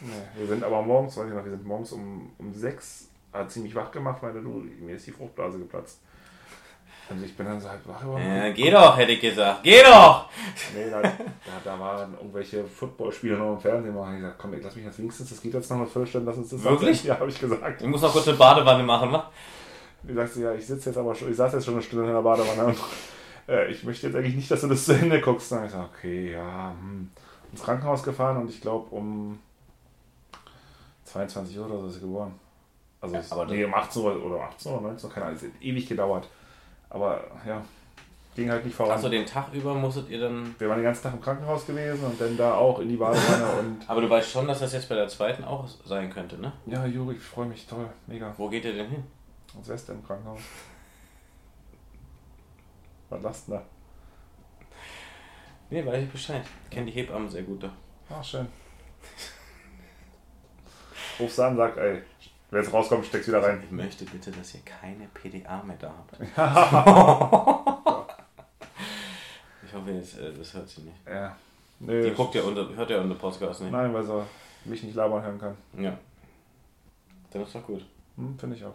Nee, 0.00 0.08
wir 0.36 0.46
sind 0.48 0.64
aber 0.64 0.82
morgens, 0.82 1.16
weiß 1.16 1.28
ich 1.28 1.34
noch, 1.34 1.44
wir 1.44 1.52
sind 1.52 1.64
morgens 1.64 1.92
um, 1.92 2.32
um 2.36 2.52
6 2.52 3.08
hat 3.32 3.50
sie 3.50 3.60
mich 3.60 3.74
wach 3.74 3.90
gemacht, 3.90 4.22
meinte 4.22 4.42
du, 4.42 4.48
mir 4.80 4.96
ist 4.96 5.06
die 5.06 5.12
Fruchtblase 5.12 5.58
geplatzt. 5.58 6.00
Und 7.10 7.24
ich 7.24 7.36
bin 7.36 7.44
dann 7.46 7.60
so 7.60 7.68
halb 7.68 7.86
wach 7.88 8.00
geworden. 8.00 8.22
Ja, 8.24 8.50
geh 8.50 8.70
doch, 8.70 8.96
hätte 8.96 9.12
ich 9.12 9.20
gesagt. 9.20 9.64
Geh 9.64 9.82
doch! 9.82 10.28
Nee, 10.74 10.88
da, 10.90 11.02
da, 11.02 11.10
da 11.64 11.80
waren 11.80 12.14
irgendwelche 12.14 12.64
Footballspiele 12.64 13.36
noch 13.36 13.54
im 13.54 13.60
Fernsehen 13.60 13.94
machen. 13.94 14.14
Ich 14.14 14.20
gesagt, 14.20 14.38
komm, 14.38 14.54
lass 14.62 14.76
mich 14.76 14.84
jetzt 14.84 14.98
wenigstens, 14.98 15.28
das 15.30 15.42
geht 15.42 15.54
jetzt 15.54 15.68
noch 15.70 15.78
eine 15.78 15.86
Viertelstunde, 15.86 16.30
lass 16.30 16.38
uns 16.38 16.50
das 16.50 16.62
Wirklich? 16.62 17.02
Ja, 17.04 17.18
habe 17.18 17.28
ich 17.28 17.40
gesagt. 17.40 17.82
Ich 17.82 17.88
muss 17.88 18.02
noch 18.02 18.12
kurz 18.12 18.28
eine 18.28 18.36
Badewanne 18.36 18.84
machen, 18.84 19.12
wa? 19.12 19.28
Die 20.04 20.14
sagt 20.14 20.32
sie, 20.32 20.42
ja, 20.42 20.54
ich 20.54 20.66
sitze 20.66 20.90
jetzt 20.90 20.96
aber 20.96 21.14
schon, 21.14 21.30
ich 21.30 21.36
saß 21.36 21.52
jetzt 21.52 21.64
schon 21.64 21.74
eine 21.74 21.82
Stunde 21.82 22.06
in 22.06 22.12
der 22.12 22.22
Badewanne 22.22 22.66
und 22.66 22.78
äh, 23.48 23.70
ich 23.70 23.82
möchte 23.82 24.06
jetzt 24.06 24.16
eigentlich 24.16 24.36
nicht, 24.36 24.50
dass 24.50 24.60
du 24.60 24.68
das 24.68 24.84
zu 24.84 24.92
Ende 24.92 25.20
guckst. 25.20 25.50
Dann 25.50 25.58
habe 25.58 25.66
ich 25.66 25.72
gesagt, 25.72 25.90
okay, 25.98 26.32
ja, 26.32 26.70
hm. 26.78 27.10
ins 27.50 27.62
Krankenhaus 27.62 28.02
gefahren 28.04 28.36
und 28.36 28.48
ich 28.50 28.60
glaube 28.60 28.94
um 28.94 29.40
22 31.04 31.58
Uhr 31.58 31.66
oder 31.66 31.80
so 31.80 31.86
ist 31.88 31.94
sie 31.94 32.00
geboren. 32.00 32.34
Also 33.00 33.14
Ja, 33.14 33.20
es- 33.20 33.32
aber 33.32 33.46
nee, 33.46 33.64
um 33.64 33.74
18 33.74 34.02
Uhr 34.02 34.24
oder 34.24 34.42
18 34.44 34.72
Uhr, 34.72 34.80
19 34.80 35.08
Uhr, 35.08 35.14
keine 35.14 35.26
Ahnung, 35.26 35.36
es 35.38 35.42
hat 35.44 35.50
ewig 35.60 35.88
gedauert. 35.88 36.28
Aber 36.90 37.24
ja, 37.46 37.62
ging 38.34 38.50
halt 38.50 38.64
nicht 38.64 38.74
voran. 38.74 38.92
Achso, 38.92 39.08
den 39.08 39.26
Tag 39.26 39.52
über 39.52 39.74
musstet 39.74 40.08
ihr 40.10 40.20
dann. 40.20 40.54
Wir 40.58 40.68
waren 40.68 40.78
den 40.78 40.84
ganzen 40.84 41.04
Tag 41.04 41.14
im 41.14 41.20
Krankenhaus 41.20 41.66
gewesen 41.66 42.04
und 42.04 42.20
dann 42.20 42.36
da 42.36 42.54
auch 42.54 42.80
in 42.80 42.88
die 42.88 42.96
Badewanne 42.96 43.46
und 43.60 43.88
Aber 43.88 44.00
du 44.00 44.10
weißt 44.10 44.30
schon, 44.30 44.46
dass 44.46 44.60
das 44.60 44.72
jetzt 44.72 44.88
bei 44.88 44.94
der 44.94 45.08
zweiten 45.08 45.44
auch 45.44 45.66
sein 45.84 46.10
könnte, 46.10 46.38
ne? 46.38 46.52
ja, 46.66 46.84
Juri, 46.86 47.14
ich 47.14 47.22
freue 47.22 47.46
mich 47.46 47.66
toll, 47.66 47.88
mega. 48.06 48.34
Wo 48.36 48.48
geht 48.48 48.64
ihr 48.64 48.74
denn 48.74 48.88
hin? 48.88 49.04
Ins 49.56 49.68
Westen 49.68 49.92
im 49.92 50.04
Krankenhaus. 50.04 50.40
Was 53.08 53.22
lachst 53.22 53.48
du 53.48 53.52
da? 53.52 53.62
Nee, 55.70 55.84
weiß 55.86 56.02
ich 56.02 56.10
Bescheid. 56.10 56.42
Ich 56.64 56.70
kenne 56.70 56.86
die 56.86 56.92
Hebammen 56.92 57.28
sehr 57.28 57.42
gut 57.42 57.62
da. 57.62 57.70
Ach, 58.10 58.24
schön. 58.24 58.46
Rufst 61.18 61.38
du 61.38 61.42
an, 61.42 61.56
sag, 61.56 61.76
ey, 61.76 62.02
wenn 62.50 62.60
es 62.62 62.72
rauskommt, 62.72 63.06
steck's 63.06 63.28
wieder 63.28 63.42
rein. 63.42 63.62
Ich 63.64 63.70
möchte 63.70 64.04
bitte, 64.04 64.30
dass 64.30 64.54
ihr 64.54 64.60
keine 64.62 65.06
PDA 65.14 65.62
mehr 65.62 65.76
da 65.76 65.92
habt. 65.96 66.20
ich 69.66 69.72
hoffe 69.74 69.90
jetzt, 69.92 70.18
äh, 70.18 70.32
das 70.32 70.54
hört 70.54 70.68
sie 70.68 70.82
nicht. 70.82 70.96
Ja. 71.06 71.36
Nö, 71.80 72.02
Die 72.02 72.14
guckt 72.14 72.34
ja 72.34 72.42
unter, 72.42 72.68
hört 72.74 72.90
ja 72.90 73.00
unter 73.00 73.14
Podcast 73.14 73.62
nicht. 73.62 73.72
Nein, 73.72 73.94
weil 73.94 74.04
sie 74.04 74.22
mich 74.64 74.82
nicht 74.82 74.94
labern 74.94 75.22
hören 75.22 75.38
kann. 75.38 75.56
Ja. 75.78 75.96
Dann 77.30 77.42
ist 77.42 77.54
doch 77.54 77.64
gut. 77.66 77.84
Hm, 78.16 78.38
Finde 78.38 78.56
ich 78.56 78.64
auch. 78.64 78.74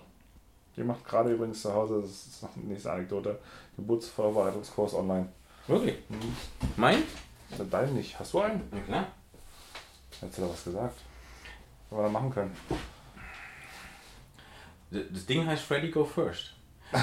Die 0.75 0.83
macht 0.83 1.05
gerade 1.05 1.31
übrigens 1.31 1.61
zu 1.61 1.73
Hause, 1.73 2.01
das 2.01 2.09
ist 2.27 2.43
noch 2.43 2.55
eine 2.55 2.65
nächste 2.65 2.91
Anekdote, 2.91 3.39
Geburtsvorbereitungskurs 3.77 4.93
online. 4.93 5.27
Wirklich? 5.67 5.97
Mein? 6.75 7.03
Na, 7.57 7.63
Dein 7.69 7.93
nicht. 7.93 8.19
Hast 8.19 8.33
du 8.33 8.41
einen? 8.41 8.61
Ja 8.73 8.79
klar. 8.81 9.07
Hättest 10.19 10.37
du 10.37 10.41
da 10.43 10.49
was 10.49 10.63
gesagt? 10.63 11.01
Was 11.89 11.99
wir 11.99 12.03
da 12.03 12.09
machen 12.09 12.29
können. 12.31 12.55
Das 15.11 15.25
Ding 15.25 15.45
heißt 15.45 15.63
Freddy 15.63 15.91
Go 15.91 16.05
First. 16.05 16.53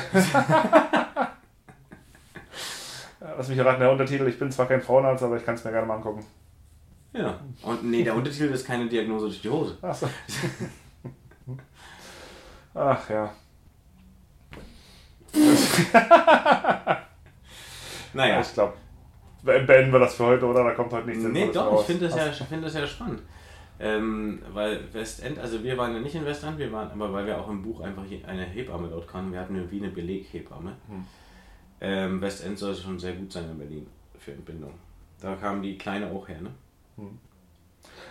Lass 3.21 3.49
mich 3.49 3.59
erraten, 3.59 3.81
der 3.81 3.91
Untertitel, 3.91 4.27
ich 4.29 4.39
bin 4.39 4.51
zwar 4.51 4.67
kein 4.67 4.81
Frauenarzt, 4.83 5.23
aber 5.23 5.37
ich 5.37 5.45
kann 5.45 5.55
es 5.55 5.65
mir 5.65 5.71
gerne 5.71 5.87
mal 5.87 5.97
angucken. 5.97 6.25
Ja. 7.13 7.41
Und 7.63 7.85
nee, 7.85 8.03
der 8.03 8.15
Untertitel 8.15 8.53
ist 8.53 8.67
keine 8.67 8.89
Diagnose 8.89 9.27
durch 9.27 9.43
die 9.43 9.51
Hose. 9.51 9.77
Ach 9.83 9.95
so. 9.95 10.09
Ach 12.75 13.11
ja. 13.11 13.35
Naja. 18.15 18.41
Ich 18.41 18.53
glaube, 18.53 18.75
beenden 19.43 19.93
wir 19.93 19.99
das 19.99 20.15
für 20.15 20.27
heute, 20.27 20.45
oder? 20.47 20.65
Da 20.65 20.73
kommt 20.73 20.93
heute 20.93 21.09
nichts 21.09 21.25
Nee, 21.25 21.51
doch, 21.53 21.81
ich 21.81 21.87
finde 21.87 22.09
das, 22.09 22.17
ja, 22.17 22.29
ich 22.29 22.43
find 22.43 22.65
das 22.65 22.75
ja 22.75 22.87
spannend. 22.87 23.23
Ähm, 23.85 24.41
weil 24.53 24.81
Westend, 24.95 25.41
also 25.41 25.65
wir 25.65 25.77
waren 25.77 25.93
ja 25.93 25.99
nicht 25.99 26.15
in 26.15 26.25
Westend, 26.25 26.57
wir 26.57 26.71
waren, 26.71 26.93
aber 26.93 27.13
weil 27.13 27.27
wir 27.27 27.37
auch 27.37 27.49
im 27.49 27.63
Buch 27.63 27.81
einfach 27.81 28.05
eine 28.25 28.45
Hebamme 28.45 28.89
dort 28.89 29.09
kannten, 29.09 29.33
wir 29.33 29.41
hatten 29.41 29.71
wie 29.73 29.79
eine 29.79 29.91
Beleghebamme. 29.91 30.77
Hm. 30.87 31.05
Ähm, 31.81 32.21
Westend 32.21 32.61
soll 32.61 32.77
schon 32.77 33.01
sehr 33.01 33.15
gut 33.15 33.33
sein 33.33 33.51
in 33.51 33.59
Berlin 33.59 33.87
für 34.21 34.31
Entbindung. 34.31 34.73
Da 35.21 35.35
kam 35.35 35.63
die 35.63 35.77
Kleine 35.77 36.09
auch 36.13 36.29
her, 36.29 36.41
ne? 36.41 36.51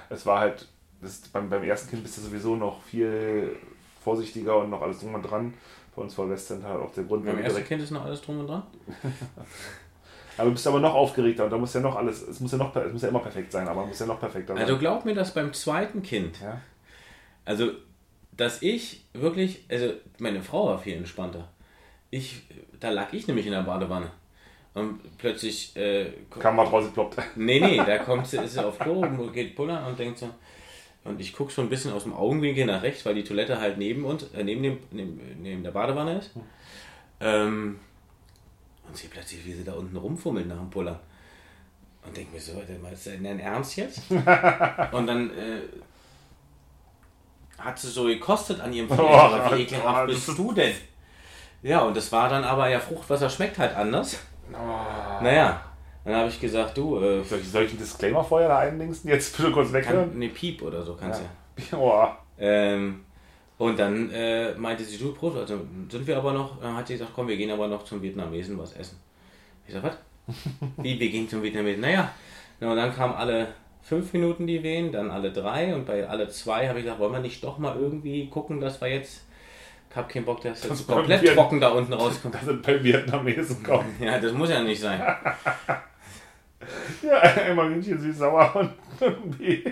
Es 0.10 0.26
war 0.26 0.42
halt, 0.42 0.68
das, 1.02 1.20
beim, 1.30 1.50
beim 1.50 1.64
ersten 1.64 1.90
Kind 1.90 2.04
bist 2.04 2.18
du 2.18 2.22
sowieso 2.22 2.58
noch 2.58 2.82
viel 2.84 3.56
vorsichtiger 4.04 4.58
und 4.58 4.72
noch 4.72 4.82
alles 4.82 5.00
drum 5.00 5.16
und 5.16 5.22
dran. 5.22 5.54
Bei 5.96 6.02
uns 6.02 6.18
war 6.18 6.30
Westend 6.30 6.66
halt 6.66 6.82
auch 6.82 6.92
der 6.92 7.06
Grund, 7.06 7.24
Beim 7.24 7.38
ersten 7.38 7.50
direkt, 7.50 7.68
Kind 7.70 7.82
ist 7.82 7.92
noch 7.92 8.04
alles 8.04 8.22
drum 8.22 8.40
und 8.40 8.48
dran? 8.48 8.64
aber 10.38 10.46
du 10.46 10.52
bist 10.54 10.67
aber 10.67 10.80
noch 10.80 10.94
aufgeregter 10.94 11.46
und 11.46 11.52
da 11.52 11.58
muss 11.58 11.74
ja 11.74 11.82
noch 11.82 11.96
alles, 11.96 12.22
es 12.22 12.39
muss 12.39 12.52
ja 12.52 12.58
noch, 12.58 12.76
es 12.76 12.94
muss 12.94 13.02
ja 13.02 13.10
immer 13.10 13.20
perfekt 13.20 13.52
sein, 13.52 13.67
aber 13.67 13.84
es 13.84 13.88
muss 13.89 14.00
ja 14.00 14.06
noch 14.06 14.20
perfekter 14.20 14.54
sein. 14.54 14.63
Also 14.63 14.78
glaub 14.78 15.06
mir, 15.06 15.13
dass 15.13 15.34
beim 15.34 15.54
zweiten 15.54 16.02
Kind, 16.02 16.39
ja? 16.41 16.60
also 17.46 17.72
dass 18.36 18.62
ich 18.62 19.06
wirklich, 19.13 19.65
also 19.70 19.94
meine 20.17 20.41
Frau 20.41 20.67
war 20.67 20.80
viel 20.80 20.96
entspannter. 20.96 21.48
Ich, 22.10 22.44
da 22.80 22.89
lag 22.89 23.13
ich 23.13 23.28
nämlich 23.28 23.46
in 23.46 23.52
der 23.52 23.62
Badewanne. 23.62 24.12
Und 24.74 25.17
plötzlich 25.17 25.76
äh, 25.76 26.12
Kam 26.39 26.56
mal 26.56 26.65
rausgeploppt. 26.65 27.17
Nee, 27.36 27.60
nee, 27.60 27.78
da 27.78 27.98
kommt 28.06 28.26
sie, 28.26 28.38
ist 28.38 28.54
sie 28.54 28.65
auf 28.65 28.80
Klo, 28.80 29.02
geht 29.34 29.56
pullern 29.56 29.86
und 29.86 30.00
denkt 30.00 30.17
so. 30.17 30.30
Und 31.04 31.20
ich 31.20 31.34
gucke 31.34 31.52
schon 31.52 31.65
ein 31.65 31.70
bisschen 31.70 31.91
aus 31.91 32.04
dem 32.04 32.13
Augenwinkel 32.13 32.65
nach 32.65 32.84
rechts, 32.84 33.06
weil 33.06 33.15
die 33.15 33.24
Toilette 33.24 33.60
halt 33.60 33.78
neben 33.78 34.06
uns, 34.06 34.24
äh, 34.34 34.44
neben, 34.44 34.63
dem, 34.63 34.78
neben, 34.91 35.41
neben 35.41 35.63
der 35.63 35.72
Badewanne 35.72 36.20
ist. 36.20 36.32
Ähm, 37.20 37.80
und 38.91 38.97
sehe 38.97 39.10
plötzlich, 39.10 39.45
wie 39.45 39.54
sie 39.54 39.63
da 39.63 39.71
unten 39.73 39.95
rumfummelt 39.95 40.47
nach 40.47 40.58
dem 40.58 40.69
Pullern. 40.69 40.99
Und 42.06 42.17
denke 42.17 42.34
mir 42.34 42.41
so, 42.41 42.60
ist 42.60 42.69
das 42.91 43.04
denn 43.06 43.23
dein 43.23 43.39
Ernst 43.39 43.77
jetzt? 43.77 44.01
und 44.12 45.08
dann 45.08 45.30
äh, 45.30 45.62
hat 47.58 47.80
sie 47.80 47.88
so 47.88 48.06
gekostet 48.06 48.60
an 48.60 48.73
ihrem. 48.73 48.91
Oh, 48.91 49.08
aber 49.08 49.56
wie 49.56 49.62
ekelhaft 49.62 50.08
bist 50.08 50.27
du 50.27 50.51
denn? 50.51 50.73
Ja, 51.62 51.82
und 51.82 51.95
das 51.95 52.12
war 52.12 52.27
dann 52.27 52.43
aber 52.43 52.67
ja 52.69 52.80
Fruchtwasser 52.80 53.30
schmeckt 53.30 53.60
halt 53.60 53.75
anders. 53.75 54.19
Oh. 54.51 55.23
Naja, 55.23 55.62
dann 56.04 56.15
habe 56.15 56.27
ich 56.27 56.41
gesagt, 56.41 56.77
du, 56.77 56.99
äh, 56.99 57.23
Soll 57.23 57.39
ich, 57.39 57.49
soll 57.49 57.63
ich 57.63 57.69
einen 57.69 57.80
Disclaimer 57.80 58.23
vorher 58.23 58.49
da 58.49 58.58
einlinksen? 58.60 59.10
Jetzt 59.10 59.38
bitte 59.38 59.51
kurz 59.51 59.71
kann, 59.71 59.82
weghören? 59.82 60.19
ne 60.19 60.27
Piep 60.27 60.63
oder 60.63 60.84
so 60.84 60.95
kannst 60.95 61.21
ja. 61.21 61.77
Oh. 61.77 62.08
Ähm, 62.38 63.06
und 63.62 63.78
dann 63.78 64.10
äh, 64.12 64.56
meinte 64.56 64.84
sie, 64.84 64.97
du, 64.97 65.13
Prof, 65.13 65.36
also 65.36 65.62
sind 65.88 66.08
wir 66.08 66.17
aber 66.17 66.34
noch, 66.34 66.60
dann 66.60 66.76
hat 66.76 66.88
sie 66.88 66.93
gesagt, 66.93 67.12
komm, 67.13 67.28
wir 67.28 67.38
gehen 67.38 67.52
aber 67.52 67.67
noch 67.67 67.86
zum 67.86 68.02
Vietnamesen 68.02 68.58
was 68.58 68.74
essen. 68.74 68.97
Ich 69.67 69.74
sag, 69.76 69.84
was? 69.84 69.97
Wie, 70.78 71.00
wir 71.00 71.10
gehen 71.12 71.30
zum 71.30 71.43
Vietnamesen? 71.43 71.82
Naja, 71.82 72.12
na, 72.60 72.71
und 72.71 72.78
dann 72.78 72.91
kamen 72.91 73.13
alle 73.13 73.50
fünf 73.84 74.13
Minuten 74.13 74.47
die 74.47 74.63
Wehen, 74.63 74.91
dann 74.91 75.12
alle 75.12 75.32
drei 75.32 75.76
und 75.76 75.86
bei 75.86 76.08
alle 76.10 76.28
zwei 76.30 76.67
habe 76.67 76.80
ich 76.80 76.86
gesagt, 76.86 77.00
wollen 77.00 77.13
wir 77.13 77.19
nicht 77.19 77.43
doch 77.43 77.60
mal 77.60 77.76
irgendwie 77.80 78.28
gucken, 78.30 78.60
dass 78.60 78.82
wir 78.82 78.88
jetzt, 78.88 79.26
ich 79.91 79.95
hab 79.95 80.10
keinen 80.10 80.26
Bock, 80.26 80.41
dass 80.41 80.62
Das 80.62 80.80
jetzt 80.80 80.88
komplett 80.88 81.19
probieren. 81.19 81.36
trocken 81.36 81.62
da 81.62 81.69
unten 81.69 81.93
rauskommt. 81.93 82.34
Da 82.39 82.39
sind 82.39 82.63
beim 82.63 82.84
Vietnamesen 82.84 83.62
kommen. 83.62 83.95
Ja, 84.00 84.17
das 84.17 84.34
muss 84.34 84.50
ja 84.50 84.63
nicht 84.63 84.82
sein. 84.82 85.00
Ja, 87.02 87.17
einmal 87.19 87.69
Hühnchen 87.69 88.00
süß-sauer 88.00 88.56
und 88.56 88.71
irgendwie. 89.00 89.63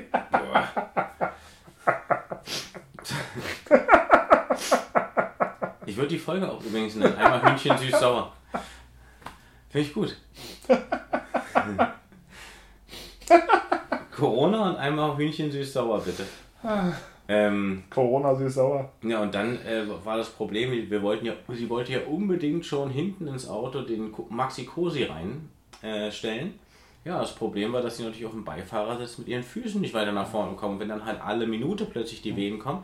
Ich 5.85 5.97
würde 5.97 6.09
die 6.09 6.19
Folge 6.19 6.49
auch 6.49 6.63
übrigens 6.63 6.95
nennen. 6.95 7.17
Einmal 7.17 7.43
Hühnchen 7.43 7.77
süß-sauer. 7.77 8.31
Finde 9.69 9.87
ich 9.87 9.93
gut. 9.93 10.15
Corona 14.15 14.69
und 14.69 14.75
einmal 14.77 15.17
Hühnchen 15.17 15.51
süß-sauer, 15.51 16.01
bitte. 16.01 16.25
Ähm, 17.27 17.83
Corona 17.89 18.35
süß-sauer. 18.35 18.91
ja, 19.03 19.21
und 19.21 19.33
dann 19.33 19.55
äh, 19.65 19.83
war 20.03 20.17
das 20.17 20.29
Problem, 20.29 20.71
wir 20.71 21.01
wollten 21.01 21.25
ja, 21.25 21.33
sie 21.53 21.69
wollte 21.69 21.93
ja 21.93 21.99
unbedingt 22.07 22.65
schon 22.65 22.89
hinten 22.89 23.27
ins 23.27 23.47
Auto 23.47 23.81
den 23.81 24.13
Maxi 24.29 24.65
Cosi 24.65 25.05
reinstellen. 25.05 26.47
Äh, 26.47 26.51
ja, 27.05 27.19
das 27.19 27.33
Problem 27.33 27.71
war, 27.73 27.81
dass 27.81 27.97
sie 27.97 28.03
natürlich 28.03 28.25
auf 28.25 28.33
dem 28.33 28.43
Beifahrersitz 28.43 29.19
mit 29.19 29.27
ihren 29.27 29.43
Füßen 29.43 29.79
nicht 29.79 29.93
weiter 29.93 30.11
nach 30.11 30.27
vorne 30.27 30.55
kommen. 30.55 30.79
Wenn 30.79 30.89
dann 30.89 31.05
halt 31.05 31.21
alle 31.21 31.47
Minute 31.47 31.85
plötzlich 31.85 32.21
die 32.21 32.35
Wehen 32.35 32.59
kommen, 32.59 32.83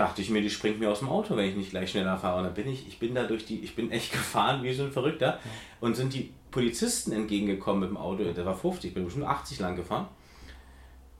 dachte 0.00 0.22
ich 0.22 0.30
mir, 0.30 0.40
die 0.40 0.50
springt 0.50 0.80
mir 0.80 0.90
aus 0.90 1.00
dem 1.00 1.08
Auto, 1.08 1.36
wenn 1.36 1.48
ich 1.48 1.56
nicht 1.56 1.70
gleich 1.70 1.90
schneller 1.90 2.16
fahre. 2.18 2.38
Und 2.38 2.44
dann 2.44 2.54
bin 2.54 2.68
ich, 2.68 2.88
ich 2.88 2.98
bin 2.98 3.14
da 3.14 3.24
durch 3.24 3.44
die, 3.44 3.60
ich 3.60 3.76
bin 3.76 3.90
echt 3.92 4.12
gefahren 4.12 4.62
wie 4.62 4.72
so 4.72 4.84
ein 4.84 4.92
Verrückter. 4.92 5.38
Und 5.80 5.94
sind 5.96 6.14
die 6.14 6.32
Polizisten 6.50 7.12
entgegengekommen 7.12 7.80
mit 7.80 7.90
dem 7.90 7.96
Auto, 7.96 8.24
der 8.24 8.44
war 8.46 8.56
50, 8.56 8.88
ich 8.88 8.94
bin 8.94 9.04
bestimmt 9.04 9.26
80 9.26 9.60
lang 9.60 9.76
gefahren. 9.76 10.08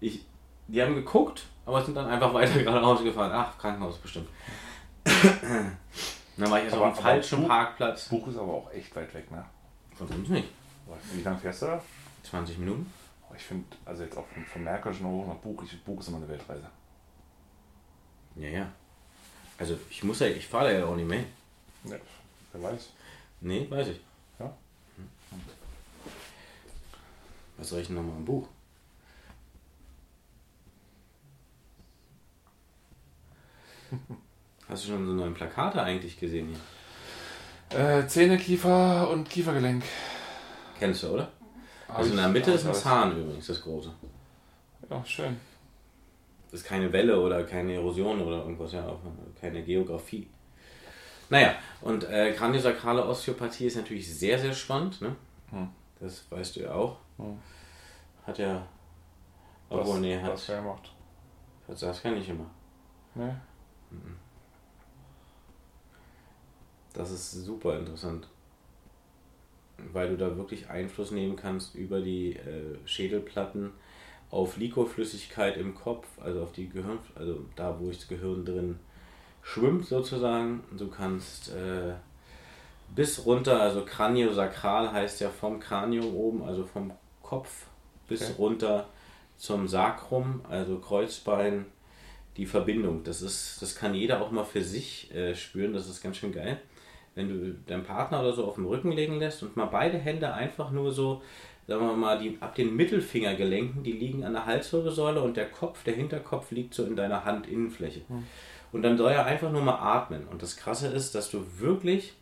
Ich, 0.00 0.24
die 0.66 0.82
haben 0.82 0.94
geguckt, 0.94 1.44
aber 1.66 1.84
sind 1.84 1.94
dann 1.96 2.06
einfach 2.06 2.32
weiter 2.34 2.58
geradeaus 2.62 3.02
gefahren. 3.04 3.30
Ach, 3.32 3.56
Krankenhaus 3.58 3.98
bestimmt. 3.98 4.28
dann 5.04 6.50
war 6.50 6.58
ich 6.58 6.64
erst 6.64 6.76
Aber- 6.76 6.86
auf 6.88 6.96
dem 6.98 7.02
falschen 7.02 7.38
aber- 7.40 7.48
Parkplatz. 7.48 8.08
Buch 8.08 8.26
ist 8.28 8.36
aber 8.38 8.52
auch 8.52 8.72
echt 8.72 8.94
weit 8.96 9.12
weg, 9.14 9.30
ne? 9.30 9.44
Von 9.94 10.06
uns 10.08 10.28
nicht. 10.28 10.48
Wie 11.14 11.22
lange 11.22 11.38
fährst 11.38 11.62
du 11.62 11.66
da? 11.66 11.82
20 12.24 12.58
Minuten? 12.58 12.92
Ich 13.36 13.42
finde, 13.44 13.64
also 13.84 14.02
jetzt 14.02 14.16
auch 14.16 14.26
vom, 14.26 14.44
vom 14.44 14.64
Märkischen 14.64 15.06
hoch 15.06 15.26
nach 15.28 15.36
Buch, 15.36 15.62
ich, 15.62 15.82
Buch 15.84 16.00
ist 16.00 16.08
immer 16.08 16.16
eine 16.16 16.28
Weltreise. 16.28 16.66
Ja, 18.36 18.48
ja. 18.48 18.72
Also 19.58 19.78
ich 19.90 20.02
muss 20.04 20.20
ja, 20.20 20.26
ich 20.26 20.46
fahre 20.46 20.78
ja 20.78 20.86
auch 20.86 20.96
nicht 20.96 21.08
mehr. 21.08 21.24
Ja, 21.84 21.96
wer 22.52 22.62
weiß. 22.62 22.90
Nee, 23.40 23.66
weiß 23.68 23.88
ich. 23.88 24.00
Ja. 24.38 24.54
Was 27.56 27.68
soll 27.68 27.80
ich 27.80 27.86
denn 27.88 27.96
nochmal 27.96 28.16
im 28.16 28.24
Buch? 28.24 28.48
Hast 34.68 34.84
du 34.84 34.88
schon 34.88 35.06
so 35.06 35.12
neue 35.12 35.32
Plakate 35.32 35.82
eigentlich 35.82 36.18
gesehen 36.18 36.48
hier? 36.48 36.58
Äh, 37.78 38.06
Zähne, 38.08 38.38
Kiefer 38.38 39.10
und 39.10 39.28
Kiefergelenk. 39.28 39.84
Kennst 40.78 41.02
du, 41.02 41.08
oder? 41.08 41.30
Also 41.88 42.10
in 42.10 42.16
der 42.16 42.28
Mitte 42.28 42.52
ist 42.52 42.66
ein. 42.66 42.74
Zahn 42.74 43.16
übrigens, 43.16 43.46
das 43.46 43.60
große. 43.62 43.90
Ja, 44.88 45.04
schön. 45.04 45.36
Das 46.50 46.60
ist 46.60 46.66
keine 46.66 46.92
Welle 46.92 47.20
oder 47.20 47.44
keine 47.44 47.74
Erosion 47.74 48.20
oder 48.20 48.38
irgendwas, 48.38 48.72
ja, 48.72 48.84
auch 48.86 48.98
keine 49.40 49.62
Geografie. 49.62 50.28
Naja, 51.28 51.54
und 51.80 52.02
äh, 52.04 52.32
kraniosakrale 52.32 53.06
Osteopathie 53.06 53.66
ist 53.66 53.76
natürlich 53.76 54.12
sehr, 54.12 54.36
sehr 54.36 54.52
spannend. 54.52 55.00
Ne? 55.00 55.14
Hm. 55.50 55.68
Das 56.00 56.28
weißt 56.28 56.56
du 56.56 56.60
ja 56.60 56.74
auch. 56.74 56.98
Hm. 57.18 57.38
Hat 58.26 58.38
ja. 58.38 58.66
Obwohl, 59.68 59.94
was, 59.94 60.00
nee, 60.00 60.18
hat, 60.18 60.32
was 60.32 60.48
wer 60.48 60.62
macht. 60.62 60.92
hat 61.68 61.78
Saskia 61.78 62.10
nicht 62.10 62.28
immer. 62.28 62.50
Ne? 63.14 63.40
Das 66.92 67.12
ist 67.12 67.30
super 67.30 67.78
interessant. 67.78 68.26
Weil 69.92 70.10
du 70.10 70.16
da 70.16 70.36
wirklich 70.36 70.68
Einfluss 70.68 71.12
nehmen 71.12 71.36
kannst 71.36 71.76
über 71.76 72.00
die 72.00 72.34
äh, 72.34 72.76
Schädelplatten 72.84 73.70
auf 74.30 74.56
Likoflüssigkeit 74.56 75.56
im 75.56 75.74
Kopf, 75.74 76.06
also 76.20 76.42
auf 76.42 76.52
die 76.52 76.68
Gehirn, 76.68 76.98
also 77.14 77.44
da, 77.56 77.76
wo 77.80 77.88
das 77.88 78.06
Gehirn 78.06 78.44
drin 78.44 78.78
schwimmt 79.42 79.86
sozusagen. 79.86 80.62
Du 80.76 80.88
kannst 80.88 81.50
äh, 81.50 81.94
bis 82.94 83.24
runter, 83.26 83.60
also 83.60 83.84
kraniosakral 83.84 84.92
heißt 84.92 85.20
ja 85.20 85.30
vom 85.30 85.60
Kranium 85.60 86.14
oben, 86.14 86.42
also 86.42 86.64
vom 86.64 86.92
Kopf 87.22 87.66
bis 88.08 88.22
Okay. 88.22 88.32
runter 88.38 88.86
zum 89.36 89.68
Sacrum, 89.68 90.42
also 90.48 90.78
Kreuzbein, 90.78 91.66
die 92.36 92.46
Verbindung. 92.46 93.02
Das 93.04 93.22
ist, 93.22 93.60
das 93.62 93.74
kann 93.74 93.94
jeder 93.94 94.20
auch 94.20 94.30
mal 94.30 94.44
für 94.44 94.62
sich 94.62 95.12
äh, 95.14 95.34
spüren, 95.34 95.72
das 95.72 95.88
ist 95.88 96.02
ganz 96.02 96.16
schön 96.16 96.32
geil. 96.32 96.60
Wenn 97.14 97.28
du 97.28 97.54
deinen 97.66 97.84
Partner 97.84 98.20
oder 98.20 98.32
so 98.32 98.44
auf 98.46 98.54
den 98.54 98.66
Rücken 98.66 98.92
legen 98.92 99.18
lässt 99.18 99.42
und 99.42 99.56
mal 99.56 99.66
beide 99.66 99.98
Hände 99.98 100.32
einfach 100.32 100.70
nur 100.70 100.92
so, 100.92 101.22
sagen 101.70 101.86
wir 101.86 101.94
mal, 101.94 102.18
die, 102.18 102.36
ab 102.40 102.56
den 102.56 102.74
Mittelfingergelenken, 102.74 103.84
die 103.84 103.92
liegen 103.92 104.24
an 104.24 104.32
der 104.32 104.44
Halswirbelsäule 104.44 105.22
und 105.22 105.36
der 105.36 105.48
Kopf, 105.48 105.84
der 105.84 105.94
Hinterkopf 105.94 106.50
liegt 106.50 106.74
so 106.74 106.84
in 106.84 106.96
deiner 106.96 107.24
Handinnenfläche. 107.24 108.00
Und 108.72 108.82
dann 108.82 108.98
soll 108.98 109.12
er 109.12 109.24
einfach 109.24 109.52
nur 109.52 109.62
mal 109.62 109.76
atmen. 109.76 110.26
Und 110.26 110.42
das 110.42 110.56
Krasse 110.56 110.88
ist, 110.88 111.14
dass 111.14 111.30
du 111.30 111.46
wirklich 111.58 112.14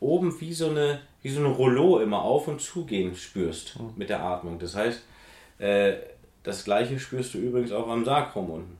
oben 0.00 0.38
wie 0.38 0.52
so 0.52 0.68
eine, 0.68 1.00
wie 1.22 1.30
so 1.30 1.40
ein 1.40 1.50
Rollo 1.50 2.00
immer 2.00 2.20
auf 2.20 2.46
und 2.46 2.60
zu 2.60 2.84
gehen 2.84 3.16
spürst 3.16 3.78
mit 3.96 4.10
der 4.10 4.22
Atmung. 4.22 4.58
Das 4.58 4.76
heißt, 4.76 5.02
äh, 5.58 5.94
das 6.42 6.64
gleiche 6.64 6.98
spürst 6.98 7.32
du 7.32 7.38
übrigens 7.38 7.72
auch 7.72 7.88
am 7.88 8.04
Sacrum 8.04 8.50
unten. 8.50 8.78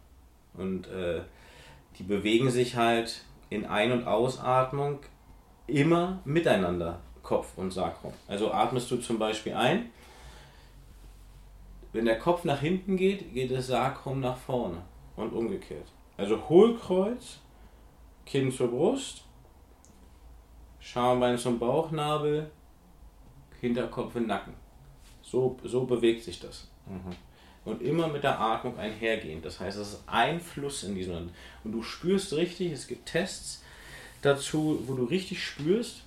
Und 0.53 0.87
äh, 0.89 1.23
die 1.99 2.03
bewegen 2.03 2.51
sich 2.51 2.77
halt 2.77 3.25
in 3.49 3.65
Ein- 3.65 3.93
und 3.93 4.07
Ausatmung 4.07 4.99
immer 5.67 6.21
miteinander, 6.27 7.01
Kopf 7.23 7.57
und 7.57 7.71
Sacrum. 7.71 8.13
Also 8.29 8.53
atmest 8.53 8.91
du 8.91 8.97
zum 8.97 9.19
Beispiel 9.19 9.55
ein, 9.55 9.91
wenn 11.93 12.07
der 12.07 12.19
Kopf 12.19 12.45
nach 12.45 12.61
hinten 12.61 12.97
geht, 12.97 13.35
geht 13.35 13.51
das 13.51 13.67
Sacrum 13.67 14.21
nach 14.21 14.37
vorne 14.37 14.83
und 15.17 15.33
umgekehrt. 15.33 15.87
Also 16.17 16.49
Hohlkreuz, 16.49 17.39
Kinn 18.25 18.51
zur 18.51 18.69
Brust, 18.69 19.25
Schambein 20.81 21.39
zum 21.39 21.59
Bauchnabel, 21.59 22.51
Hinterkopf 23.61 24.17
in 24.17 24.27
Nacken. 24.27 24.55
So, 25.23 25.59
so 25.65 25.85
bewegt 25.85 26.25
sich 26.25 26.41
das. 26.41 26.69
Und 27.65 27.81
immer 27.81 28.09
mit 28.09 28.25
der 28.25 28.41
Atmung 28.41 28.77
einhergehend. 28.79 29.45
Das 29.45 29.61
heißt, 29.61 29.79
es 29.79 29.95
ist 29.95 30.03
ein 30.07 30.41
Fluss 30.41 30.83
in 30.83 30.95
diesem. 30.95 31.31
Und 31.63 31.73
du 31.73 31.83
spürst 31.83 32.33
richtig, 32.33 32.73
es 32.73 32.89
gibt 32.89 33.07
Tests 33.07 33.63
dazu, 34.21 34.83
wo 34.87 34.95
du 34.95 35.05
richtig 35.05 35.45
spürst 35.45 36.03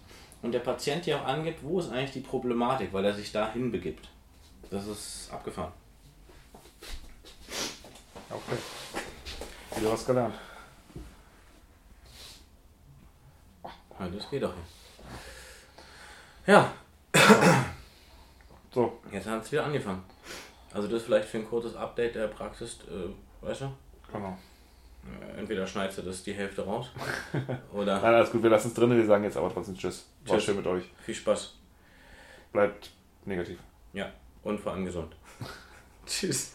und 0.46 0.52
der 0.52 0.60
Patient 0.60 1.06
dir 1.06 1.20
auch 1.20 1.26
angibt, 1.26 1.64
wo 1.64 1.80
ist 1.80 1.92
eigentlich 1.92 2.12
die 2.12 2.20
Problematik, 2.22 2.94
weil 2.94 3.06
er 3.06 3.14
sich 3.14 3.32
dahin 3.32 3.72
begibt. 3.72 4.10
Das 4.70 4.88
ist 4.88 5.30
abgefahren. 5.32 5.74
Okay. 8.30 8.58
Wieder 9.78 9.92
was 9.92 10.06
gelernt. 10.06 10.36
Ja, 14.00 14.08
das 14.08 14.30
geht 14.30 14.44
doch. 14.44 14.54
Ja, 16.46 16.72
So, 18.76 19.00
jetzt 19.10 19.26
hat 19.26 19.42
es 19.42 19.52
wieder 19.54 19.64
angefangen. 19.64 20.04
Also 20.74 20.90
das 20.90 21.04
vielleicht 21.04 21.30
für 21.30 21.38
ein 21.38 21.48
kurzes 21.48 21.78
Update 21.78 22.16
der 22.16 22.28
Praxis, 22.28 22.80
äh, 22.90 23.46
weißt 23.46 23.62
du? 23.62 23.72
genau. 24.12 24.38
Äh, 25.06 25.40
Entweder 25.40 25.68
schneidest 25.68 26.00
du 26.00 26.02
das 26.04 26.24
die 26.24 26.34
Hälfte 26.34 26.64
raus 26.64 26.92
oder 27.74 27.96
Nein, 28.02 28.14
alles 28.16 28.32
gut, 28.32 28.42
wir 28.44 28.50
lassen 28.50 28.70
es 28.70 28.74
drin, 28.74 28.90
wir 28.96 29.06
sagen 29.06 29.24
jetzt 29.24 29.38
aber 29.38 29.52
trotzdem 29.54 29.76
Tschüss. 29.78 30.08
War 30.26 30.36
Tschüss. 30.36 30.46
schön 30.46 30.58
mit 30.58 30.68
euch. 30.68 30.84
viel 31.04 31.16
Spaß. 31.16 31.56
Bleibt 32.52 32.92
negativ. 33.26 33.60
Ja, 33.94 34.12
und 34.44 34.60
vor 34.60 34.72
allem 34.74 34.86
gesund. 34.86 35.16
Tschüss. 36.06 36.55